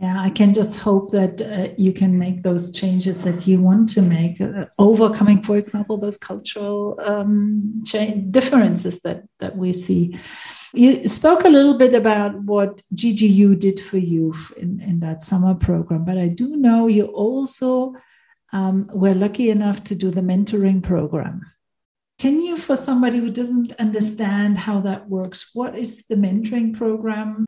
Yeah, 0.00 0.20
I 0.20 0.30
can 0.30 0.54
just 0.54 0.78
hope 0.78 1.10
that 1.10 1.42
uh, 1.42 1.74
you 1.76 1.92
can 1.92 2.18
make 2.18 2.44
those 2.44 2.70
changes 2.70 3.22
that 3.22 3.48
you 3.48 3.60
want 3.60 3.88
to 3.90 4.02
make, 4.02 4.40
uh, 4.40 4.66
overcoming, 4.78 5.42
for 5.42 5.56
example, 5.56 5.96
those 5.96 6.16
cultural 6.16 7.00
um, 7.04 7.82
differences 8.30 9.00
that 9.00 9.24
that 9.40 9.56
we 9.56 9.72
see. 9.72 10.16
You 10.74 11.08
spoke 11.08 11.44
a 11.44 11.48
little 11.48 11.78
bit 11.78 11.94
about 11.94 12.42
what 12.42 12.82
GGU 12.94 13.58
did 13.58 13.80
for 13.80 13.98
you 13.98 14.34
in, 14.56 14.80
in 14.80 15.00
that 15.00 15.22
summer 15.22 15.54
program, 15.54 16.04
but 16.04 16.18
I 16.18 16.28
do 16.28 16.56
know 16.56 16.88
you 16.88 17.06
also 17.06 17.94
um, 18.52 18.88
were 18.92 19.14
lucky 19.14 19.50
enough 19.50 19.84
to 19.84 19.94
do 19.94 20.10
the 20.10 20.20
mentoring 20.20 20.82
program. 20.82 21.42
Can 22.18 22.42
you, 22.42 22.56
for 22.56 22.74
somebody 22.74 23.18
who 23.18 23.30
doesn't 23.30 23.72
understand 23.78 24.58
how 24.58 24.80
that 24.80 25.08
works, 25.08 25.50
what 25.54 25.78
is 25.78 26.06
the 26.08 26.16
mentoring 26.16 26.76
program? 26.76 27.46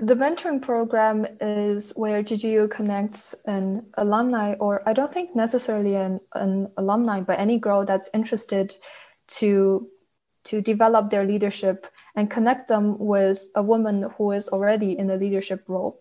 The 0.00 0.14
mentoring 0.14 0.60
program 0.60 1.26
is 1.40 1.92
where 1.96 2.22
GGU 2.22 2.70
connects 2.70 3.34
an 3.46 3.86
alumni, 3.94 4.54
or 4.54 4.88
I 4.88 4.92
don't 4.92 5.12
think 5.12 5.34
necessarily 5.34 5.94
an, 5.94 6.20
an 6.34 6.70
alumni, 6.76 7.20
but 7.20 7.38
any 7.38 7.58
girl 7.58 7.84
that's 7.84 8.10
interested 8.12 8.74
to 9.38 9.88
to 10.48 10.62
develop 10.62 11.10
their 11.10 11.24
leadership 11.24 11.86
and 12.16 12.30
connect 12.30 12.68
them 12.68 12.98
with 12.98 13.46
a 13.54 13.62
woman 13.62 14.06
who 14.16 14.32
is 14.32 14.48
already 14.48 14.98
in 14.98 15.10
a 15.10 15.16
leadership 15.16 15.64
role. 15.68 16.00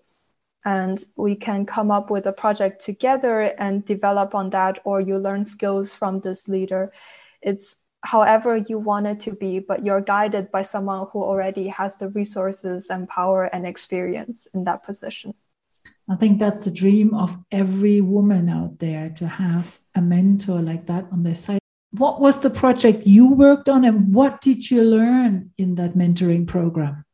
And 0.64 1.04
we 1.16 1.36
can 1.36 1.66
come 1.66 1.92
up 1.92 2.10
with 2.10 2.26
a 2.28 2.34
project 2.34 2.84
together 2.84 3.54
and 3.58 3.86
develop 3.86 4.36
on 4.36 4.50
that, 4.52 4.80
or 4.84 5.02
you 5.02 5.18
learn 5.18 5.46
skills 5.46 5.94
from 5.94 6.22
this 6.22 6.48
leader. 6.48 6.92
It's 7.42 7.84
however 8.04 8.58
you 8.58 8.80
want 8.80 9.08
it 9.08 9.20
to 9.22 9.36
be, 9.36 9.60
but 9.60 9.86
you're 9.86 10.02
guided 10.02 10.52
by 10.52 10.64
someone 10.64 11.08
who 11.12 11.24
already 11.24 11.68
has 11.68 11.98
the 11.98 12.10
resources 12.10 12.90
and 12.90 13.08
power 13.08 13.46
and 13.46 13.68
experience 13.68 14.48
in 14.54 14.64
that 14.64 14.84
position. 14.84 15.34
I 16.10 16.16
think 16.16 16.40
that's 16.40 16.64
the 16.64 16.72
dream 16.72 17.14
of 17.14 17.38
every 17.52 18.00
woman 18.00 18.48
out 18.48 18.80
there 18.80 19.10
to 19.18 19.28
have 19.28 19.80
a 19.94 20.02
mentor 20.02 20.62
like 20.62 20.88
that 20.88 21.06
on 21.12 21.24
their 21.24 21.36
side. 21.36 21.60
What 21.92 22.20
was 22.20 22.42
the 22.42 22.50
project 22.50 23.08
you 23.08 23.28
worked 23.28 23.70
on 23.70 23.86
and 23.86 24.14
what 24.14 24.42
did 24.42 24.70
you 24.70 24.84
learn 24.84 25.52
in 25.58 25.76
that 25.76 25.96
mentoring 25.96 26.46
program? 26.48 27.06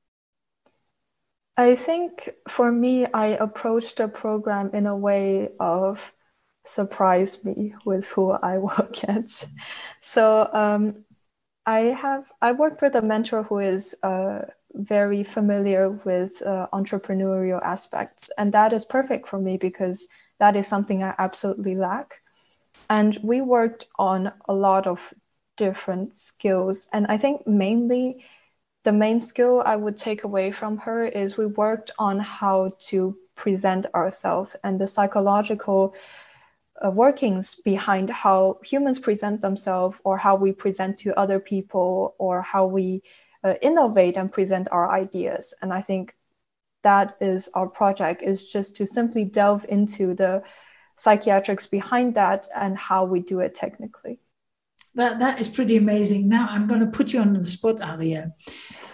I 1.55 1.75
think 1.75 2.29
for 2.49 2.71
me, 2.71 3.05
I 3.05 3.27
approached 3.27 3.97
the 3.97 4.07
program 4.07 4.71
in 4.73 4.87
a 4.87 4.97
way 4.97 5.49
of 5.59 6.11
surprise 6.65 7.43
me 7.43 7.75
with 7.85 8.07
who 8.07 8.31
I 8.31 8.57
work 8.57 9.03
at. 9.03 9.47
So 9.99 10.49
um, 10.51 11.03
I 11.65 11.79
have 11.79 12.25
I 12.41 12.51
worked 12.51 12.81
with 12.81 12.95
a 12.95 13.01
mentor 13.01 13.43
who 13.43 13.59
is 13.59 13.95
uh, 14.03 14.39
very 14.73 15.23
familiar 15.23 15.91
with 15.91 16.41
uh, 16.41 16.67
entrepreneurial 16.73 17.61
aspects, 17.61 18.31
and 18.37 18.51
that 18.53 18.73
is 18.73 18.85
perfect 18.85 19.27
for 19.27 19.39
me 19.39 19.57
because 19.57 20.07
that 20.39 20.55
is 20.55 20.67
something 20.67 21.03
I 21.03 21.13
absolutely 21.19 21.75
lack. 21.75 22.22
And 22.89 23.17
we 23.23 23.41
worked 23.41 23.87
on 23.97 24.31
a 24.47 24.53
lot 24.53 24.87
of 24.87 25.13
different 25.57 26.15
skills, 26.15 26.87
and 26.93 27.05
I 27.07 27.17
think 27.17 27.47
mainly 27.47 28.23
the 28.83 28.91
main 28.91 29.21
skill 29.21 29.63
I 29.65 29.75
would 29.75 29.97
take 29.97 30.23
away 30.23 30.51
from 30.51 30.77
her 30.77 31.05
is 31.05 31.37
we 31.37 31.45
worked 31.45 31.91
on 31.97 32.19
how 32.19 32.71
to 32.89 33.17
present 33.35 33.85
ourselves 33.95 34.55
and 34.63 34.79
the 34.79 34.87
psychological 34.87 35.95
uh, 36.83 36.91
workings 36.91 37.55
behind 37.55 38.09
how 38.09 38.59
humans 38.63 38.99
present 38.99 39.41
themselves 39.41 40.01
or 40.03 40.17
how 40.17 40.35
we 40.35 40.51
present 40.51 40.97
to 40.99 41.17
other 41.17 41.39
people 41.39 42.15
or 42.19 42.41
how 42.41 42.65
we 42.65 43.01
uh, 43.43 43.53
innovate 43.61 44.17
and 44.17 44.31
present 44.31 44.67
our 44.71 44.91
ideas. 44.91 45.53
And 45.61 45.73
i 45.73 45.81
think 45.81 46.15
that 46.83 47.15
is 47.21 47.49
our 47.53 47.67
project 47.67 48.21
is 48.21 48.49
just 48.49 48.75
to 48.75 48.85
simply 48.85 49.23
delve 49.23 49.65
into 49.69 50.13
the 50.13 50.43
psychiatrics 50.95 51.65
behind 51.65 52.15
that 52.15 52.47
and 52.55 52.77
how 52.77 53.05
we 53.05 53.19
do 53.19 53.39
it 53.39 53.55
technically. 53.55 54.19
That, 54.95 55.19
that 55.19 55.39
is 55.39 55.47
pretty 55.47 55.77
amazing. 55.77 56.29
Now 56.29 56.47
I'm 56.49 56.67
going 56.67 56.81
to 56.81 56.87
put 56.87 57.13
you 57.13 57.19
on 57.19 57.33
the 57.33 57.47
spot, 57.47 57.81
Ariel. 57.81 58.35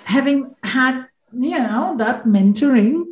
Having 0.06 0.56
had, 0.64 1.08
you 1.34 1.60
know, 1.60 1.96
that 1.98 2.24
mentoring, 2.24 3.04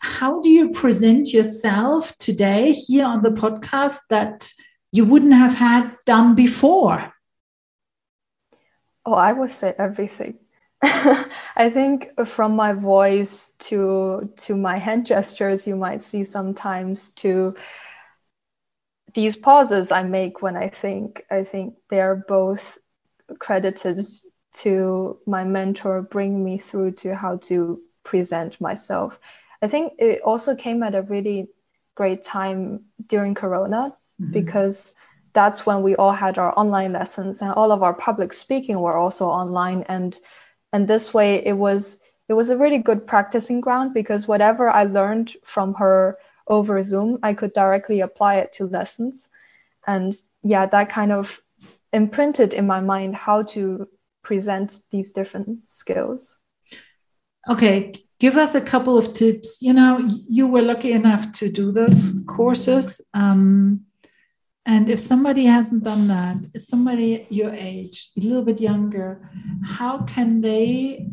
how 0.00 0.40
do 0.40 0.48
you 0.48 0.70
present 0.70 1.32
yourself 1.32 2.16
today 2.18 2.72
here 2.72 3.06
on 3.06 3.22
the 3.22 3.30
podcast 3.30 3.98
that 4.10 4.50
you 4.92 5.04
wouldn't 5.04 5.32
have 5.32 5.54
had 5.54 5.96
done 6.06 6.34
before? 6.34 7.12
Oh, 9.06 9.14
I 9.14 9.32
would 9.32 9.50
say 9.50 9.74
everything. 9.78 10.38
I 10.82 11.70
think 11.70 12.10
from 12.26 12.54
my 12.54 12.72
voice 12.72 13.54
to 13.58 14.32
to 14.36 14.56
my 14.56 14.76
hand 14.78 15.06
gestures, 15.06 15.66
you 15.66 15.74
might 15.74 16.02
see 16.02 16.22
sometimes 16.22 17.10
to 17.12 17.56
these 19.14 19.36
pauses 19.36 19.90
I 19.90 20.02
make 20.02 20.42
when 20.42 20.56
I 20.56 20.68
think. 20.68 21.24
I 21.30 21.44
think 21.44 21.74
they're 21.88 22.24
both 22.28 22.78
credited 23.38 23.98
to 24.52 25.18
my 25.26 25.44
mentor 25.44 26.02
bring 26.02 26.44
me 26.44 26.58
through 26.58 26.92
to 26.92 27.14
how 27.14 27.36
to 27.36 27.80
present 28.04 28.60
myself. 28.60 29.18
I 29.62 29.66
think 29.66 29.92
it 29.98 30.22
also 30.22 30.54
came 30.54 30.82
at 30.82 30.94
a 30.94 31.02
really 31.02 31.48
great 31.94 32.22
time 32.22 32.84
during 33.06 33.34
Corona 33.34 33.94
mm-hmm. 34.20 34.32
because 34.32 34.94
that's 35.32 35.66
when 35.66 35.82
we 35.82 35.94
all 35.96 36.12
had 36.12 36.38
our 36.38 36.56
online 36.58 36.92
lessons 36.92 37.42
and 37.42 37.52
all 37.52 37.70
of 37.70 37.82
our 37.82 37.94
public 37.94 38.32
speaking 38.32 38.80
were 38.80 38.96
also 38.96 39.26
online 39.26 39.82
and 39.88 40.18
and 40.72 40.88
this 40.88 41.12
way 41.12 41.44
it 41.46 41.56
was 41.56 42.00
it 42.28 42.34
was 42.34 42.50
a 42.50 42.56
really 42.56 42.78
good 42.78 43.06
practicing 43.06 43.60
ground 43.60 43.94
because 43.94 44.28
whatever 44.28 44.68
I 44.68 44.84
learned 44.84 45.34
from 45.44 45.74
her 45.74 46.18
over 46.48 46.82
Zoom, 46.82 47.18
I 47.22 47.34
could 47.34 47.52
directly 47.52 48.00
apply 48.00 48.36
it 48.36 48.52
to 48.54 48.66
lessons. 48.66 49.28
And 49.86 50.14
yeah, 50.42 50.66
that 50.66 50.90
kind 50.90 51.12
of 51.12 51.40
imprinted 51.92 52.52
in 52.52 52.66
my 52.66 52.80
mind 52.80 53.14
how 53.14 53.42
to 53.42 53.88
present 54.22 54.82
these 54.90 55.12
different 55.12 55.70
skills. 55.70 56.38
Okay, 57.48 57.94
give 58.20 58.36
us 58.36 58.54
a 58.54 58.60
couple 58.60 58.98
of 58.98 59.14
tips. 59.14 59.62
You 59.62 59.72
know, 59.72 60.06
you 60.28 60.46
were 60.46 60.62
lucky 60.62 60.92
enough 60.92 61.32
to 61.34 61.50
do 61.50 61.72
those 61.72 62.12
courses. 62.26 63.00
Um, 63.14 63.86
and 64.66 64.90
if 64.90 65.00
somebody 65.00 65.46
hasn't 65.46 65.84
done 65.84 66.08
that, 66.08 66.36
somebody 66.60 67.26
your 67.30 67.54
age, 67.54 68.10
a 68.18 68.20
little 68.20 68.42
bit 68.42 68.60
younger, 68.60 69.30
how 69.64 70.02
can 70.02 70.42
they, 70.42 71.10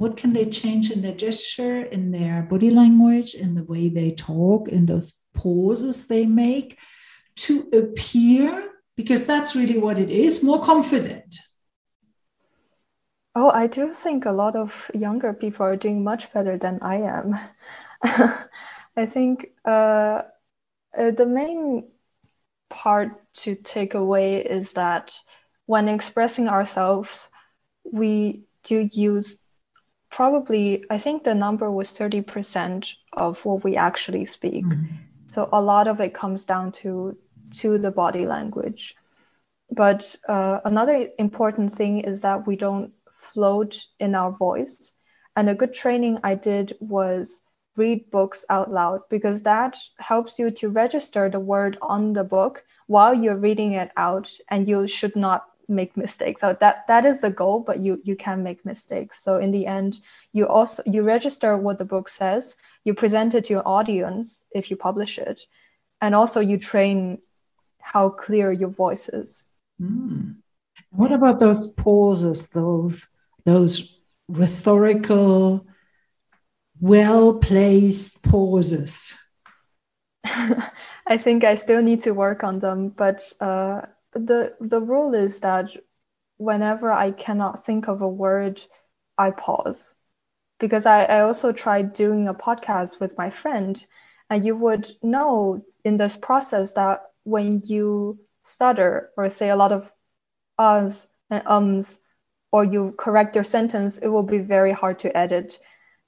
what 0.00 0.16
can 0.16 0.32
they 0.32 0.46
change 0.46 0.90
in 0.90 1.02
their 1.02 1.14
gesture, 1.14 1.82
in 1.82 2.10
their 2.10 2.40
body 2.40 2.70
language, 2.70 3.34
in 3.34 3.54
the 3.54 3.64
way 3.64 3.86
they 3.90 4.10
talk, 4.12 4.66
in 4.66 4.86
those 4.86 5.12
pauses 5.34 6.06
they 6.06 6.24
make 6.24 6.78
to 7.36 7.68
appear, 7.74 8.70
because 8.96 9.26
that's 9.26 9.54
really 9.54 9.76
what 9.76 9.98
it 9.98 10.08
is, 10.08 10.42
more 10.42 10.64
confident? 10.64 11.36
Oh, 13.34 13.50
I 13.50 13.66
do 13.66 13.92
think 13.92 14.24
a 14.24 14.32
lot 14.32 14.56
of 14.56 14.90
younger 14.94 15.34
people 15.34 15.66
are 15.66 15.76
doing 15.76 16.02
much 16.02 16.32
better 16.32 16.56
than 16.56 16.78
I 16.80 16.96
am. 16.96 17.36
I 18.96 19.04
think 19.04 19.48
uh, 19.66 20.22
uh, 20.96 21.10
the 21.10 21.26
main 21.26 21.90
part 22.70 23.22
to 23.42 23.54
take 23.54 23.92
away 23.92 24.42
is 24.42 24.72
that 24.72 25.12
when 25.66 25.88
expressing 25.88 26.48
ourselves, 26.48 27.28
we 27.84 28.44
do 28.64 28.88
use 28.90 29.36
probably, 30.10 30.84
I 30.90 30.98
think 30.98 31.24
the 31.24 31.34
number 31.34 31.70
was 31.70 31.90
30% 31.90 32.94
of 33.12 33.44
what 33.44 33.64
we 33.64 33.76
actually 33.76 34.26
speak. 34.26 34.64
Mm-hmm. 34.64 34.96
So 35.28 35.48
a 35.52 35.62
lot 35.62 35.86
of 35.86 36.00
it 36.00 36.14
comes 36.14 36.44
down 36.44 36.72
to 36.72 37.16
to 37.58 37.78
the 37.78 37.90
body 37.90 38.26
language. 38.26 38.94
But 39.70 40.16
uh, 40.28 40.60
another 40.64 41.08
important 41.18 41.72
thing 41.72 42.00
is 42.00 42.20
that 42.20 42.46
we 42.46 42.56
don't 42.56 42.92
float 43.12 43.86
in 43.98 44.14
our 44.14 44.32
voice. 44.32 44.92
And 45.36 45.48
a 45.48 45.54
good 45.54 45.74
training 45.74 46.18
I 46.24 46.34
did 46.34 46.74
was 46.80 47.42
read 47.76 48.10
books 48.10 48.44
out 48.50 48.70
loud 48.70 49.00
because 49.08 49.42
that 49.44 49.76
helps 49.98 50.38
you 50.38 50.50
to 50.50 50.68
register 50.68 51.30
the 51.30 51.40
word 51.40 51.78
on 51.80 52.12
the 52.12 52.24
book 52.24 52.64
while 52.88 53.14
you're 53.14 53.36
reading 53.36 53.72
it 53.72 53.90
out 53.96 54.30
and 54.48 54.66
you 54.66 54.86
should 54.88 55.14
not 55.14 55.44
make 55.70 55.96
mistakes 55.96 56.40
so 56.40 56.56
that 56.60 56.86
that 56.88 57.04
is 57.04 57.20
the 57.20 57.30
goal 57.30 57.60
but 57.60 57.78
you 57.78 58.00
you 58.04 58.16
can 58.16 58.42
make 58.42 58.64
mistakes 58.64 59.22
so 59.22 59.36
in 59.36 59.50
the 59.50 59.66
end 59.66 60.00
you 60.32 60.46
also 60.46 60.82
you 60.86 61.02
register 61.02 61.56
what 61.56 61.78
the 61.78 61.84
book 61.84 62.08
says 62.08 62.56
you 62.84 62.92
present 62.92 63.34
it 63.34 63.44
to 63.44 63.52
your 63.52 63.66
audience 63.66 64.44
if 64.52 64.70
you 64.70 64.76
publish 64.76 65.18
it 65.18 65.40
and 66.00 66.14
also 66.14 66.40
you 66.40 66.58
train 66.58 67.18
how 67.80 68.08
clear 68.08 68.52
your 68.52 68.68
voice 68.68 69.08
is 69.08 69.44
mm. 69.80 70.34
what 70.90 71.12
about 71.12 71.38
those 71.38 71.72
pauses 71.74 72.48
those 72.50 73.06
those 73.44 74.00
rhetorical 74.28 75.66
well 76.80 77.34
placed 77.34 78.22
pauses? 78.22 79.18
I 80.24 81.18
think 81.18 81.44
I 81.44 81.54
still 81.54 81.82
need 81.82 82.00
to 82.02 82.12
work 82.12 82.44
on 82.44 82.60
them, 82.60 82.88
but 82.88 83.32
uh, 83.40 83.82
the 84.12 84.56
the 84.60 84.80
rule 84.80 85.14
is 85.14 85.40
that 85.40 85.76
whenever 86.36 86.90
I 86.90 87.10
cannot 87.10 87.64
think 87.64 87.88
of 87.88 88.02
a 88.02 88.08
word, 88.08 88.62
I 89.18 89.30
pause. 89.30 89.94
Because 90.58 90.86
I, 90.86 91.04
I 91.04 91.20
also 91.20 91.52
tried 91.52 91.92
doing 91.92 92.28
a 92.28 92.34
podcast 92.34 93.00
with 93.00 93.16
my 93.16 93.30
friend, 93.30 93.82
and 94.28 94.44
you 94.44 94.56
would 94.56 94.90
know 95.02 95.64
in 95.84 95.96
this 95.96 96.16
process 96.16 96.74
that 96.74 97.02
when 97.24 97.62
you 97.64 98.18
stutter 98.42 99.10
or 99.16 99.30
say 99.30 99.50
a 99.50 99.56
lot 99.56 99.72
of 99.72 99.92
uhs 100.58 101.06
and 101.30 101.42
ums, 101.46 102.00
or 102.52 102.64
you 102.64 102.92
correct 102.98 103.34
your 103.34 103.44
sentence, 103.44 103.98
it 103.98 104.08
will 104.08 104.22
be 104.22 104.38
very 104.38 104.72
hard 104.72 104.98
to 105.00 105.16
edit 105.16 105.58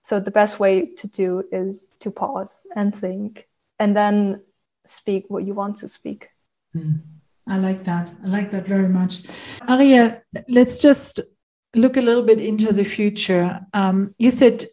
so 0.02 0.18
the 0.18 0.32
best 0.32 0.58
way 0.58 0.86
to 0.96 1.06
do 1.08 1.44
is 1.52 1.86
to 2.00 2.10
pause 2.10 2.66
and 2.74 2.94
think 2.94 3.48
and 3.78 3.96
then 3.96 4.42
speak 4.84 5.26
what 5.28 5.44
you 5.44 5.54
want 5.54 5.76
to 5.76 5.88
speak. 5.88 6.28
Mm. 6.74 7.02
I 7.46 7.58
like 7.58 7.84
that. 7.84 8.12
I 8.24 8.28
like 8.28 8.50
that 8.52 8.66
very 8.66 8.88
much. 8.88 9.22
Aria, 9.68 10.22
let's 10.48 10.80
just 10.80 11.20
look 11.74 11.96
a 11.96 12.02
little 12.02 12.22
bit 12.22 12.38
into 12.38 12.72
the 12.72 12.84
future. 12.84 13.60
Um, 13.72 14.14
you 14.18 14.30
said 14.30 14.64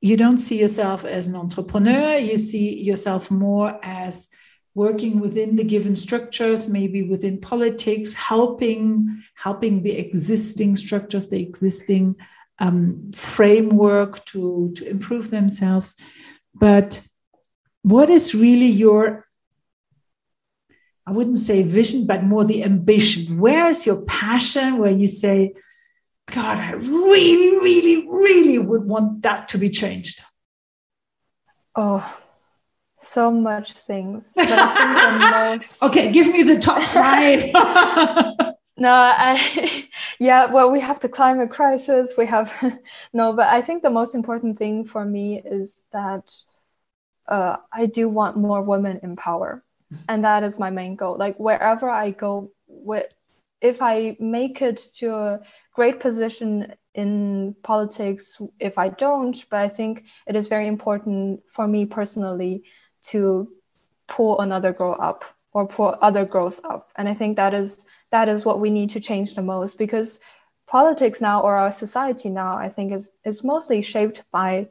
you 0.00 0.16
don't 0.16 0.38
see 0.38 0.58
yourself 0.58 1.04
as 1.04 1.26
an 1.26 1.36
entrepreneur, 1.36 2.16
you 2.16 2.38
see 2.38 2.80
yourself 2.82 3.30
more 3.30 3.78
as 3.82 4.28
working 4.74 5.20
within 5.20 5.56
the 5.56 5.64
given 5.64 5.96
structures 5.96 6.68
maybe 6.68 7.02
within 7.02 7.40
politics 7.40 8.14
helping 8.14 9.20
helping 9.34 9.82
the 9.82 9.98
existing 9.98 10.76
structures 10.76 11.28
the 11.28 11.42
existing 11.42 12.14
um, 12.60 13.10
framework 13.12 14.24
to, 14.26 14.72
to 14.76 14.88
improve 14.88 15.30
themselves. 15.30 15.96
But 16.54 17.00
what 17.82 18.10
is 18.10 18.34
really 18.34 18.66
your, 18.66 19.26
I 21.06 21.12
wouldn't 21.12 21.38
say 21.38 21.62
vision, 21.62 22.06
but 22.06 22.22
more 22.24 22.44
the 22.44 22.62
ambition? 22.62 23.38
Where 23.38 23.68
is 23.68 23.86
your 23.86 24.02
passion 24.02 24.78
where 24.78 24.90
you 24.90 25.06
say, 25.06 25.54
God, 26.30 26.58
I 26.58 26.72
really, 26.72 27.58
really, 27.58 28.08
really 28.08 28.58
would 28.58 28.84
want 28.84 29.22
that 29.22 29.48
to 29.48 29.58
be 29.58 29.70
changed? 29.70 30.22
Oh, 31.74 32.04
so 33.00 33.30
much 33.30 33.72
things. 33.72 34.34
most... 34.36 35.82
okay, 35.82 36.12
give 36.12 36.28
me 36.28 36.42
the 36.42 36.58
top 36.58 36.82
five. 36.92 37.50
no, 38.76 38.92
I 38.92 39.88
yeah, 40.18 40.52
well, 40.52 40.70
we 40.70 40.80
have 40.80 41.00
the 41.00 41.08
climate 41.08 41.50
crisis. 41.50 42.14
We 42.16 42.26
have 42.26 42.52
no, 43.12 43.32
but 43.32 43.48
I 43.48 43.62
think 43.62 43.82
the 43.82 43.90
most 43.90 44.14
important 44.14 44.58
thing 44.58 44.84
for 44.84 45.04
me 45.04 45.40
is 45.44 45.82
that 45.92 46.34
uh, 47.26 47.56
I 47.72 47.86
do 47.86 48.08
want 48.08 48.36
more 48.36 48.62
women 48.62 49.00
in 49.02 49.16
power, 49.16 49.64
and 50.08 50.24
that 50.24 50.42
is 50.42 50.58
my 50.58 50.70
main 50.70 50.96
goal. 50.96 51.16
Like 51.16 51.36
wherever 51.38 51.88
I 51.88 52.10
go, 52.10 52.52
with 52.66 53.12
if 53.60 53.82
I 53.82 54.16
make 54.18 54.62
it 54.62 54.78
to 54.96 55.14
a 55.14 55.40
great 55.74 56.00
position 56.00 56.74
in 56.94 57.54
politics, 57.62 58.40
if 58.58 58.78
I 58.78 58.88
don't, 58.88 59.44
but 59.50 59.60
I 59.60 59.68
think 59.68 60.06
it 60.26 60.34
is 60.34 60.48
very 60.48 60.66
important 60.66 61.42
for 61.46 61.68
me 61.68 61.84
personally 61.86 62.64
to 63.02 63.52
pull 64.08 64.40
another 64.40 64.72
girl 64.72 64.96
up 65.00 65.24
or 65.52 65.66
pull 65.66 65.96
other 66.00 66.24
girls 66.24 66.60
up, 66.64 66.90
and 66.96 67.08
I 67.08 67.14
think 67.14 67.36
that 67.36 67.54
is 67.54 67.84
that 68.10 68.28
is 68.28 68.44
what 68.44 68.60
we 68.60 68.70
need 68.70 68.90
to 68.90 69.00
change 69.00 69.34
the 69.34 69.42
most 69.42 69.78
because 69.78 70.20
politics 70.70 71.20
now 71.20 71.40
or 71.42 71.56
our 71.56 71.72
society 71.72 72.30
now 72.30 72.56
i 72.56 72.68
think 72.68 72.92
is 72.92 73.12
is 73.24 73.42
mostly 73.42 73.82
shaped 73.82 74.22
by 74.30 74.68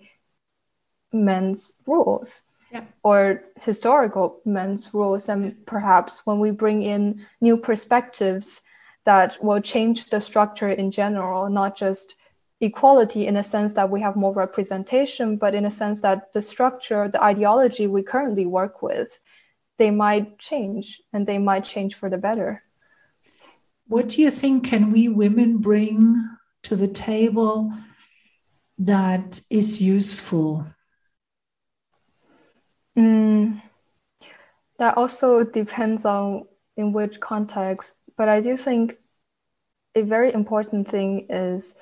men's 1.12 1.74
rules 1.86 2.44
yeah. 2.72 2.84
or 3.04 3.44
historical 3.62 4.42
men's 4.46 4.94
roles. 4.94 5.30
and 5.30 5.56
perhaps 5.66 6.26
when 6.26 6.40
we 6.40 6.52
bring 6.52 6.84
in 6.84 7.26
new 7.42 7.58
perspectives 7.58 8.62
that 9.06 9.38
will 9.42 9.62
change 9.62 10.10
the 10.10 10.22
structure 10.22 10.70
in 10.70 10.92
general 10.92 11.50
not 11.50 11.76
just 11.76 12.16
equality 12.62 13.26
in 13.26 13.38
a 13.38 13.44
sense 13.44 13.74
that 13.74 13.90
we 13.90 14.02
have 14.02 14.16
more 14.16 14.34
representation, 14.34 15.38
but 15.38 15.56
in 15.56 15.66
a 15.66 15.72
sense 15.72 16.02
that 16.02 16.34
the 16.34 16.42
structure, 16.42 17.08
the 17.08 17.24
ideology 17.24 17.88
we 17.88 18.04
currently 18.04 18.46
work 18.46 18.82
with, 18.82 19.20
they 19.78 19.92
might 19.92 20.38
change 20.40 21.02
and 21.14 21.26
they 21.26 21.38
might 21.38 21.64
change 21.64 21.96
for 21.96 22.10
the 22.10 22.18
better. 22.18 22.64
What 23.88 24.10
do 24.10 24.22
you 24.22 24.30
think 24.30 24.66
can 24.66 24.92
we 24.92 25.08
women 25.08 25.58
bring 25.58 26.30
to 26.64 26.76
the 26.76 26.88
table 26.88 27.74
that 28.78 29.42
is 29.50 29.82
useful? 29.82 30.68
Mm, 33.00 33.62
that 34.78 34.98
also 34.98 35.44
depends 35.46 36.04
on 36.06 36.46
in 36.76 36.92
which 36.92 37.20
context, 37.22 37.98
but 38.18 38.28
I 38.28 38.42
do 38.42 38.58
think 38.58 38.98
a 39.96 40.02
very 40.02 40.34
important 40.34 40.88
thing 40.88 41.28
is 41.30 41.76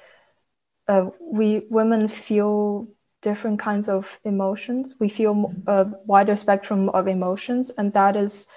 uh, 0.87 1.09
we 1.19 1.67
women 1.69 2.07
feel 2.07 2.87
different 3.21 3.59
kinds 3.59 3.89
of 3.89 4.19
emotions. 4.23 4.95
We 4.99 5.09
feel 5.09 5.51
a 5.67 5.87
wider 6.05 6.35
spectrum 6.35 6.89
of 6.89 7.07
emotions, 7.07 7.71
and 7.71 7.93
that 7.93 8.15
is 8.15 8.47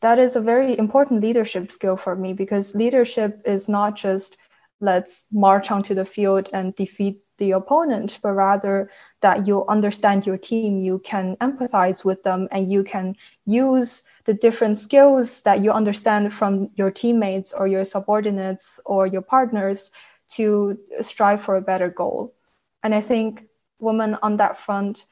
that 0.00 0.18
is 0.18 0.36
a 0.36 0.40
very 0.40 0.78
important 0.78 1.20
leadership 1.22 1.70
skill 1.70 1.96
for 1.96 2.16
me 2.16 2.32
because 2.32 2.74
leadership 2.74 3.40
is 3.44 3.68
not 3.68 3.96
just 3.96 4.36
let's 4.80 5.26
march 5.32 5.70
onto 5.70 5.94
the 5.94 6.04
field 6.04 6.48
and 6.52 6.74
defeat 6.74 7.20
the 7.38 7.52
opponent, 7.52 8.18
but 8.22 8.32
rather 8.32 8.90
that 9.20 9.46
you 9.46 9.64
understand 9.66 10.26
your 10.26 10.36
team, 10.36 10.78
you 10.78 10.98
can 11.00 11.36
empathize 11.36 12.04
with 12.04 12.22
them, 12.22 12.48
and 12.50 12.70
you 12.70 12.84
can 12.84 13.16
use 13.46 14.02
the 14.24 14.34
different 14.34 14.78
skills 14.78 15.40
that 15.42 15.60
you 15.60 15.72
understand 15.72 16.34
from 16.34 16.70
your 16.74 16.90
teammates 16.90 17.52
or 17.52 17.66
your 17.66 17.84
subordinates 17.84 18.78
or 18.84 19.06
your 19.06 19.22
partners 19.22 19.90
to 20.28 20.78
strive 21.00 21.40
for 21.40 21.56
a 21.56 21.62
better 21.62 21.88
goal. 21.88 22.34
And 22.82 22.94
I 22.94 23.00
think 23.00 23.46
women 23.78 24.16
on 24.22 24.36
that 24.36 24.58
front 24.58 25.06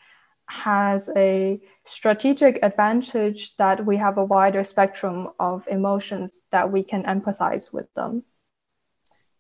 has 0.49 1.11
a 1.17 1.61
strategic 1.85 2.59
advantage 2.63 3.57
that 3.57 3.85
we 3.85 3.97
have 3.97 4.19
a 4.19 4.25
wider 4.25 4.63
spectrum 4.63 5.29
of 5.41 5.67
emotions 5.69 6.43
that 6.51 6.71
we 6.71 6.83
can 6.83 7.03
empathize 7.05 7.73
with 7.73 7.93
them. 7.95 8.23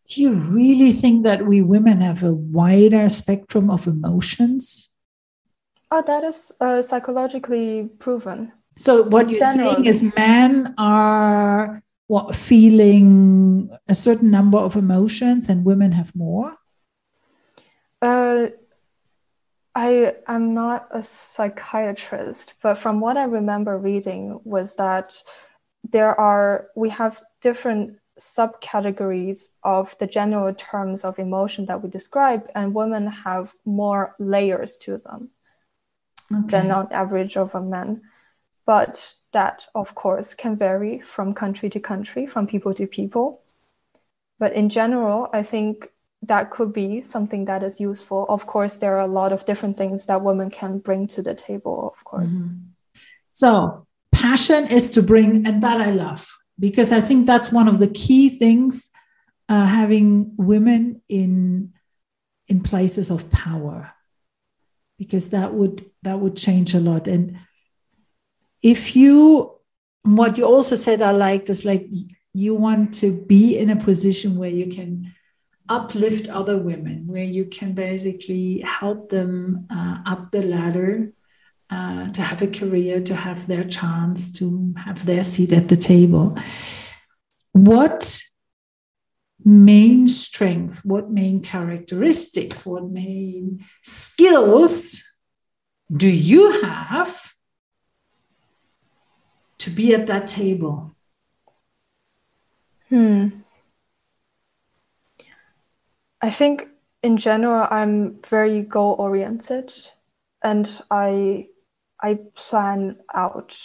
Do 0.09 0.23
you 0.23 0.35
really 0.35 0.93
think 0.93 1.25
that 1.25 1.47
we 1.47 1.63
women 1.63 2.01
have 2.01 2.23
a 2.23 2.33
wider 2.33 3.09
spectrum 3.09 3.71
of 3.71 3.87
emotions? 3.87 4.93
Oh, 5.91 6.03
that 6.07 6.23
is 6.25 6.53
uh, 6.61 6.83
psychologically 6.83 7.91
proven. 7.99 8.53
So, 8.79 9.03
what 9.03 9.31
you're 9.31 9.41
saying 9.41 9.85
is 9.85 10.15
men 10.17 10.75
are 10.79 11.83
what 12.07 12.37
feeling 12.37 13.71
a 13.89 13.95
certain 13.95 14.31
number 14.31 14.59
of 14.59 14.77
emotions 14.77 15.49
and 15.49 15.65
women 15.65 15.93
have 15.93 16.15
more? 16.15 16.57
Uh, 18.01 18.49
I 19.75 20.15
am 20.29 20.55
not 20.55 20.89
a 20.91 21.03
psychiatrist, 21.03 22.55
but 22.63 22.79
from 22.79 23.01
what 23.01 23.17
I 23.17 23.25
remember 23.25 23.77
reading 23.77 24.41
was 24.45 24.77
that 24.77 25.21
there 25.91 26.19
are 26.19 26.69
we 26.77 26.91
have 26.91 27.21
different 27.41 27.99
subcategories 28.19 29.49
of 29.63 29.97
the 29.99 30.07
general 30.07 30.53
terms 30.55 31.05
of 31.05 31.19
emotion 31.19 31.67
that 31.67 31.83
we 31.83 31.89
describe, 31.89 32.51
and 32.55 32.75
women 32.75 33.07
have 33.07 33.55
more 33.65 34.15
layers 34.19 34.77
to 34.79 34.99
them 34.99 35.31
okay. 36.33 36.49
than 36.49 36.71
on 36.71 36.89
average 36.93 37.37
of 37.37 37.55
a 37.55 37.61
man. 37.61 38.03
But 38.65 39.15
that, 39.33 39.67
of 39.75 39.95
course, 39.95 40.35
can 40.35 40.57
vary 40.57 41.01
from 41.01 41.35
country 41.35 41.71
to 41.71 41.81
country, 41.81 42.27
from 42.27 42.47
people 42.47 42.75
to 42.75 42.87
people. 42.87 43.43
But 44.39 44.53
in 44.55 44.69
general, 44.69 45.29
I 45.33 45.43
think 45.43 45.89
that 46.23 46.51
could 46.51 46.73
be 46.73 47.03
something 47.03 47.45
that 47.45 47.63
is 47.63 47.81
useful. 47.81 48.27
Of 48.29 48.47
course, 48.47 48.77
there 48.77 48.97
are 48.97 49.07
a 49.07 49.07
lot 49.07 49.33
of 49.33 49.47
different 49.47 49.77
things 49.77 50.07
that 50.07 50.23
women 50.23 50.51
can 50.51 50.79
bring 50.79 51.07
to 51.09 51.23
the 51.23 51.35
table, 51.35 51.93
of 51.95 52.03
course. 52.05 52.33
Mm-hmm. 52.33 52.57
So, 53.33 53.87
passion 54.11 54.67
is 54.67 54.91
to 54.91 55.03
bring, 55.03 55.47
and 55.47 55.63
that 55.63 55.81
I 55.81 55.91
love 55.91 56.27
because 56.59 56.93
I 56.93 57.01
think 57.01 57.27
that's 57.27 57.53
one 57.53 57.69
of 57.69 57.79
the 57.79 57.89
key 57.89 58.29
things 58.29 58.91
uh, 59.49 59.67
having 59.67 60.33
women 60.37 61.03
in 61.09 61.73
in 62.49 62.63
places 62.63 63.11
of 63.11 63.31
power 63.31 63.93
because 64.99 65.31
that 65.31 65.53
would 65.53 65.91
that 66.03 66.19
would 66.21 66.37
change 66.37 66.75
a 66.75 66.81
lot. 66.81 67.07
And 67.09 67.39
if 68.63 68.97
you 68.97 69.53
what 70.03 70.39
you 70.39 70.45
also 70.45 70.77
said 70.77 71.03
i 71.03 71.11
liked 71.11 71.51
is 71.51 71.65
like 71.65 71.87
you 72.33 72.55
want 72.55 72.95
to 72.95 73.25
be 73.27 73.59
in 73.59 73.71
a 73.71 73.77
position 73.77 74.37
where 74.37 74.51
you 74.51 74.67
can 74.73 75.13
uplift 75.69 76.29
other 76.29 76.57
women 76.57 77.07
where 77.07 77.25
you 77.25 77.45
can 77.45 77.73
basically 77.73 78.61
help 78.61 79.09
them 79.11 79.67
uh, 79.71 79.99
up 80.07 80.31
the 80.31 80.43
ladder 80.43 81.13
uh, 81.71 82.11
to 82.13 82.23
have 82.23 82.43
a 82.43 82.47
career 82.47 83.01
to 83.01 83.15
have 83.15 83.47
their 83.47 83.65
chance 83.65 84.33
to 84.33 84.75
have 84.85 85.05
their 85.07 85.25
seat 85.25 85.53
at 85.53 85.69
the 85.69 85.77
table 85.77 86.37
what 87.53 88.21
main 89.45 90.07
strength 90.07 90.85
what 90.85 91.11
main 91.11 91.41
characteristics 91.41 92.65
what 92.65 92.85
main 92.85 93.65
skills 93.83 95.03
do 95.95 96.09
you 96.09 96.63
have 96.63 97.35
to 99.59 99.71
be 99.71 99.95
at 99.95 100.07
that 100.07 100.29
table? 100.29 100.95
Hmm. 102.89 103.29
I 106.21 106.31
think 106.31 106.69
in 107.03 107.17
general 107.17 107.67
I'm 107.71 108.21
very 108.23 108.63
goal 108.63 108.97
oriented 108.99 109.73
and 110.43 110.69
I 110.91 111.49
I 112.01 112.19
plan 112.35 112.99
out 113.15 113.57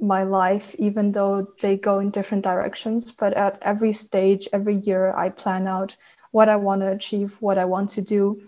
my 0.00 0.24
life 0.24 0.74
even 0.78 1.12
though 1.12 1.46
they 1.60 1.76
go 1.76 2.00
in 2.00 2.10
different 2.10 2.42
directions 2.42 3.12
but 3.12 3.32
at 3.34 3.58
every 3.62 3.92
stage 3.92 4.48
every 4.52 4.74
year 4.74 5.14
I 5.16 5.28
plan 5.28 5.68
out 5.68 5.96
what 6.32 6.48
I 6.48 6.56
want 6.56 6.82
to 6.82 6.90
achieve 6.90 7.36
what 7.40 7.58
I 7.58 7.64
want 7.64 7.90
to 7.90 8.02
do 8.02 8.40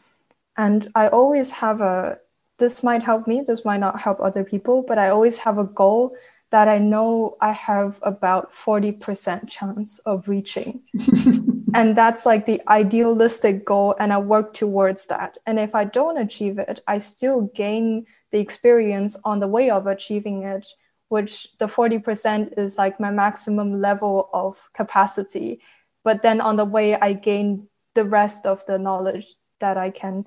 and 0.57 0.87
I 0.95 1.09
always 1.09 1.53
have 1.53 1.81
a 1.81 2.19
this 2.59 2.83
might 2.83 3.03
help 3.03 3.29
me 3.29 3.43
this 3.47 3.65
might 3.65 3.81
not 3.81 4.01
help 4.01 4.21
other 4.21 4.43
people 4.43 4.83
but 4.83 4.99
I 4.99 5.11
always 5.11 5.39
have 5.39 5.59
a 5.59 5.65
goal 5.65 6.17
that 6.51 6.69
I 6.69 6.79
know 6.79 7.37
I 7.41 7.53
have 7.53 7.99
about 8.03 8.53
40% 8.53 9.49
chance 9.49 9.99
of 10.01 10.29
reaching. 10.29 10.83
Mm-hmm. 11.77 11.89
and 11.89 11.97
that's 11.97 12.25
like 12.25 12.47
the 12.47 12.63
idealistic 12.69 13.65
goal, 13.65 13.95
and 13.99 14.13
I 14.13 14.19
work 14.19 14.55
towards 14.55 15.07
that. 15.09 15.37
And 15.47 15.59
if 15.59 15.75
I 15.75 15.85
don't 15.85 16.17
achieve 16.17 16.59
it, 16.59 16.81
I 16.87 16.99
still 16.99 17.43
gain 17.55 18.07
the 18.31 18.39
experience 18.39 19.17
on 19.25 19.41
the 19.41 19.49
way 19.49 19.71
of 19.71 19.87
achieving 19.87 20.43
it, 20.45 20.67
which 21.09 21.57
the 21.59 21.67
40% 21.67 22.59
is 22.59 22.79
like 22.79 22.99
my 22.99 23.11
maximum 23.11 23.81
level 23.81 24.31
of 24.33 24.59
capacity. 24.75 25.61
But 26.03 26.23
then 26.23 26.41
on 26.41 26.57
the 26.57 26.65
way, 26.65 26.95
I 26.97 27.13
gain 27.13 27.69
the 27.95 28.05
rest 28.05 28.47
of 28.47 28.65
the 28.67 28.79
knowledge 28.79 29.27
that 29.61 29.77
I 29.77 29.91
can 29.91 30.25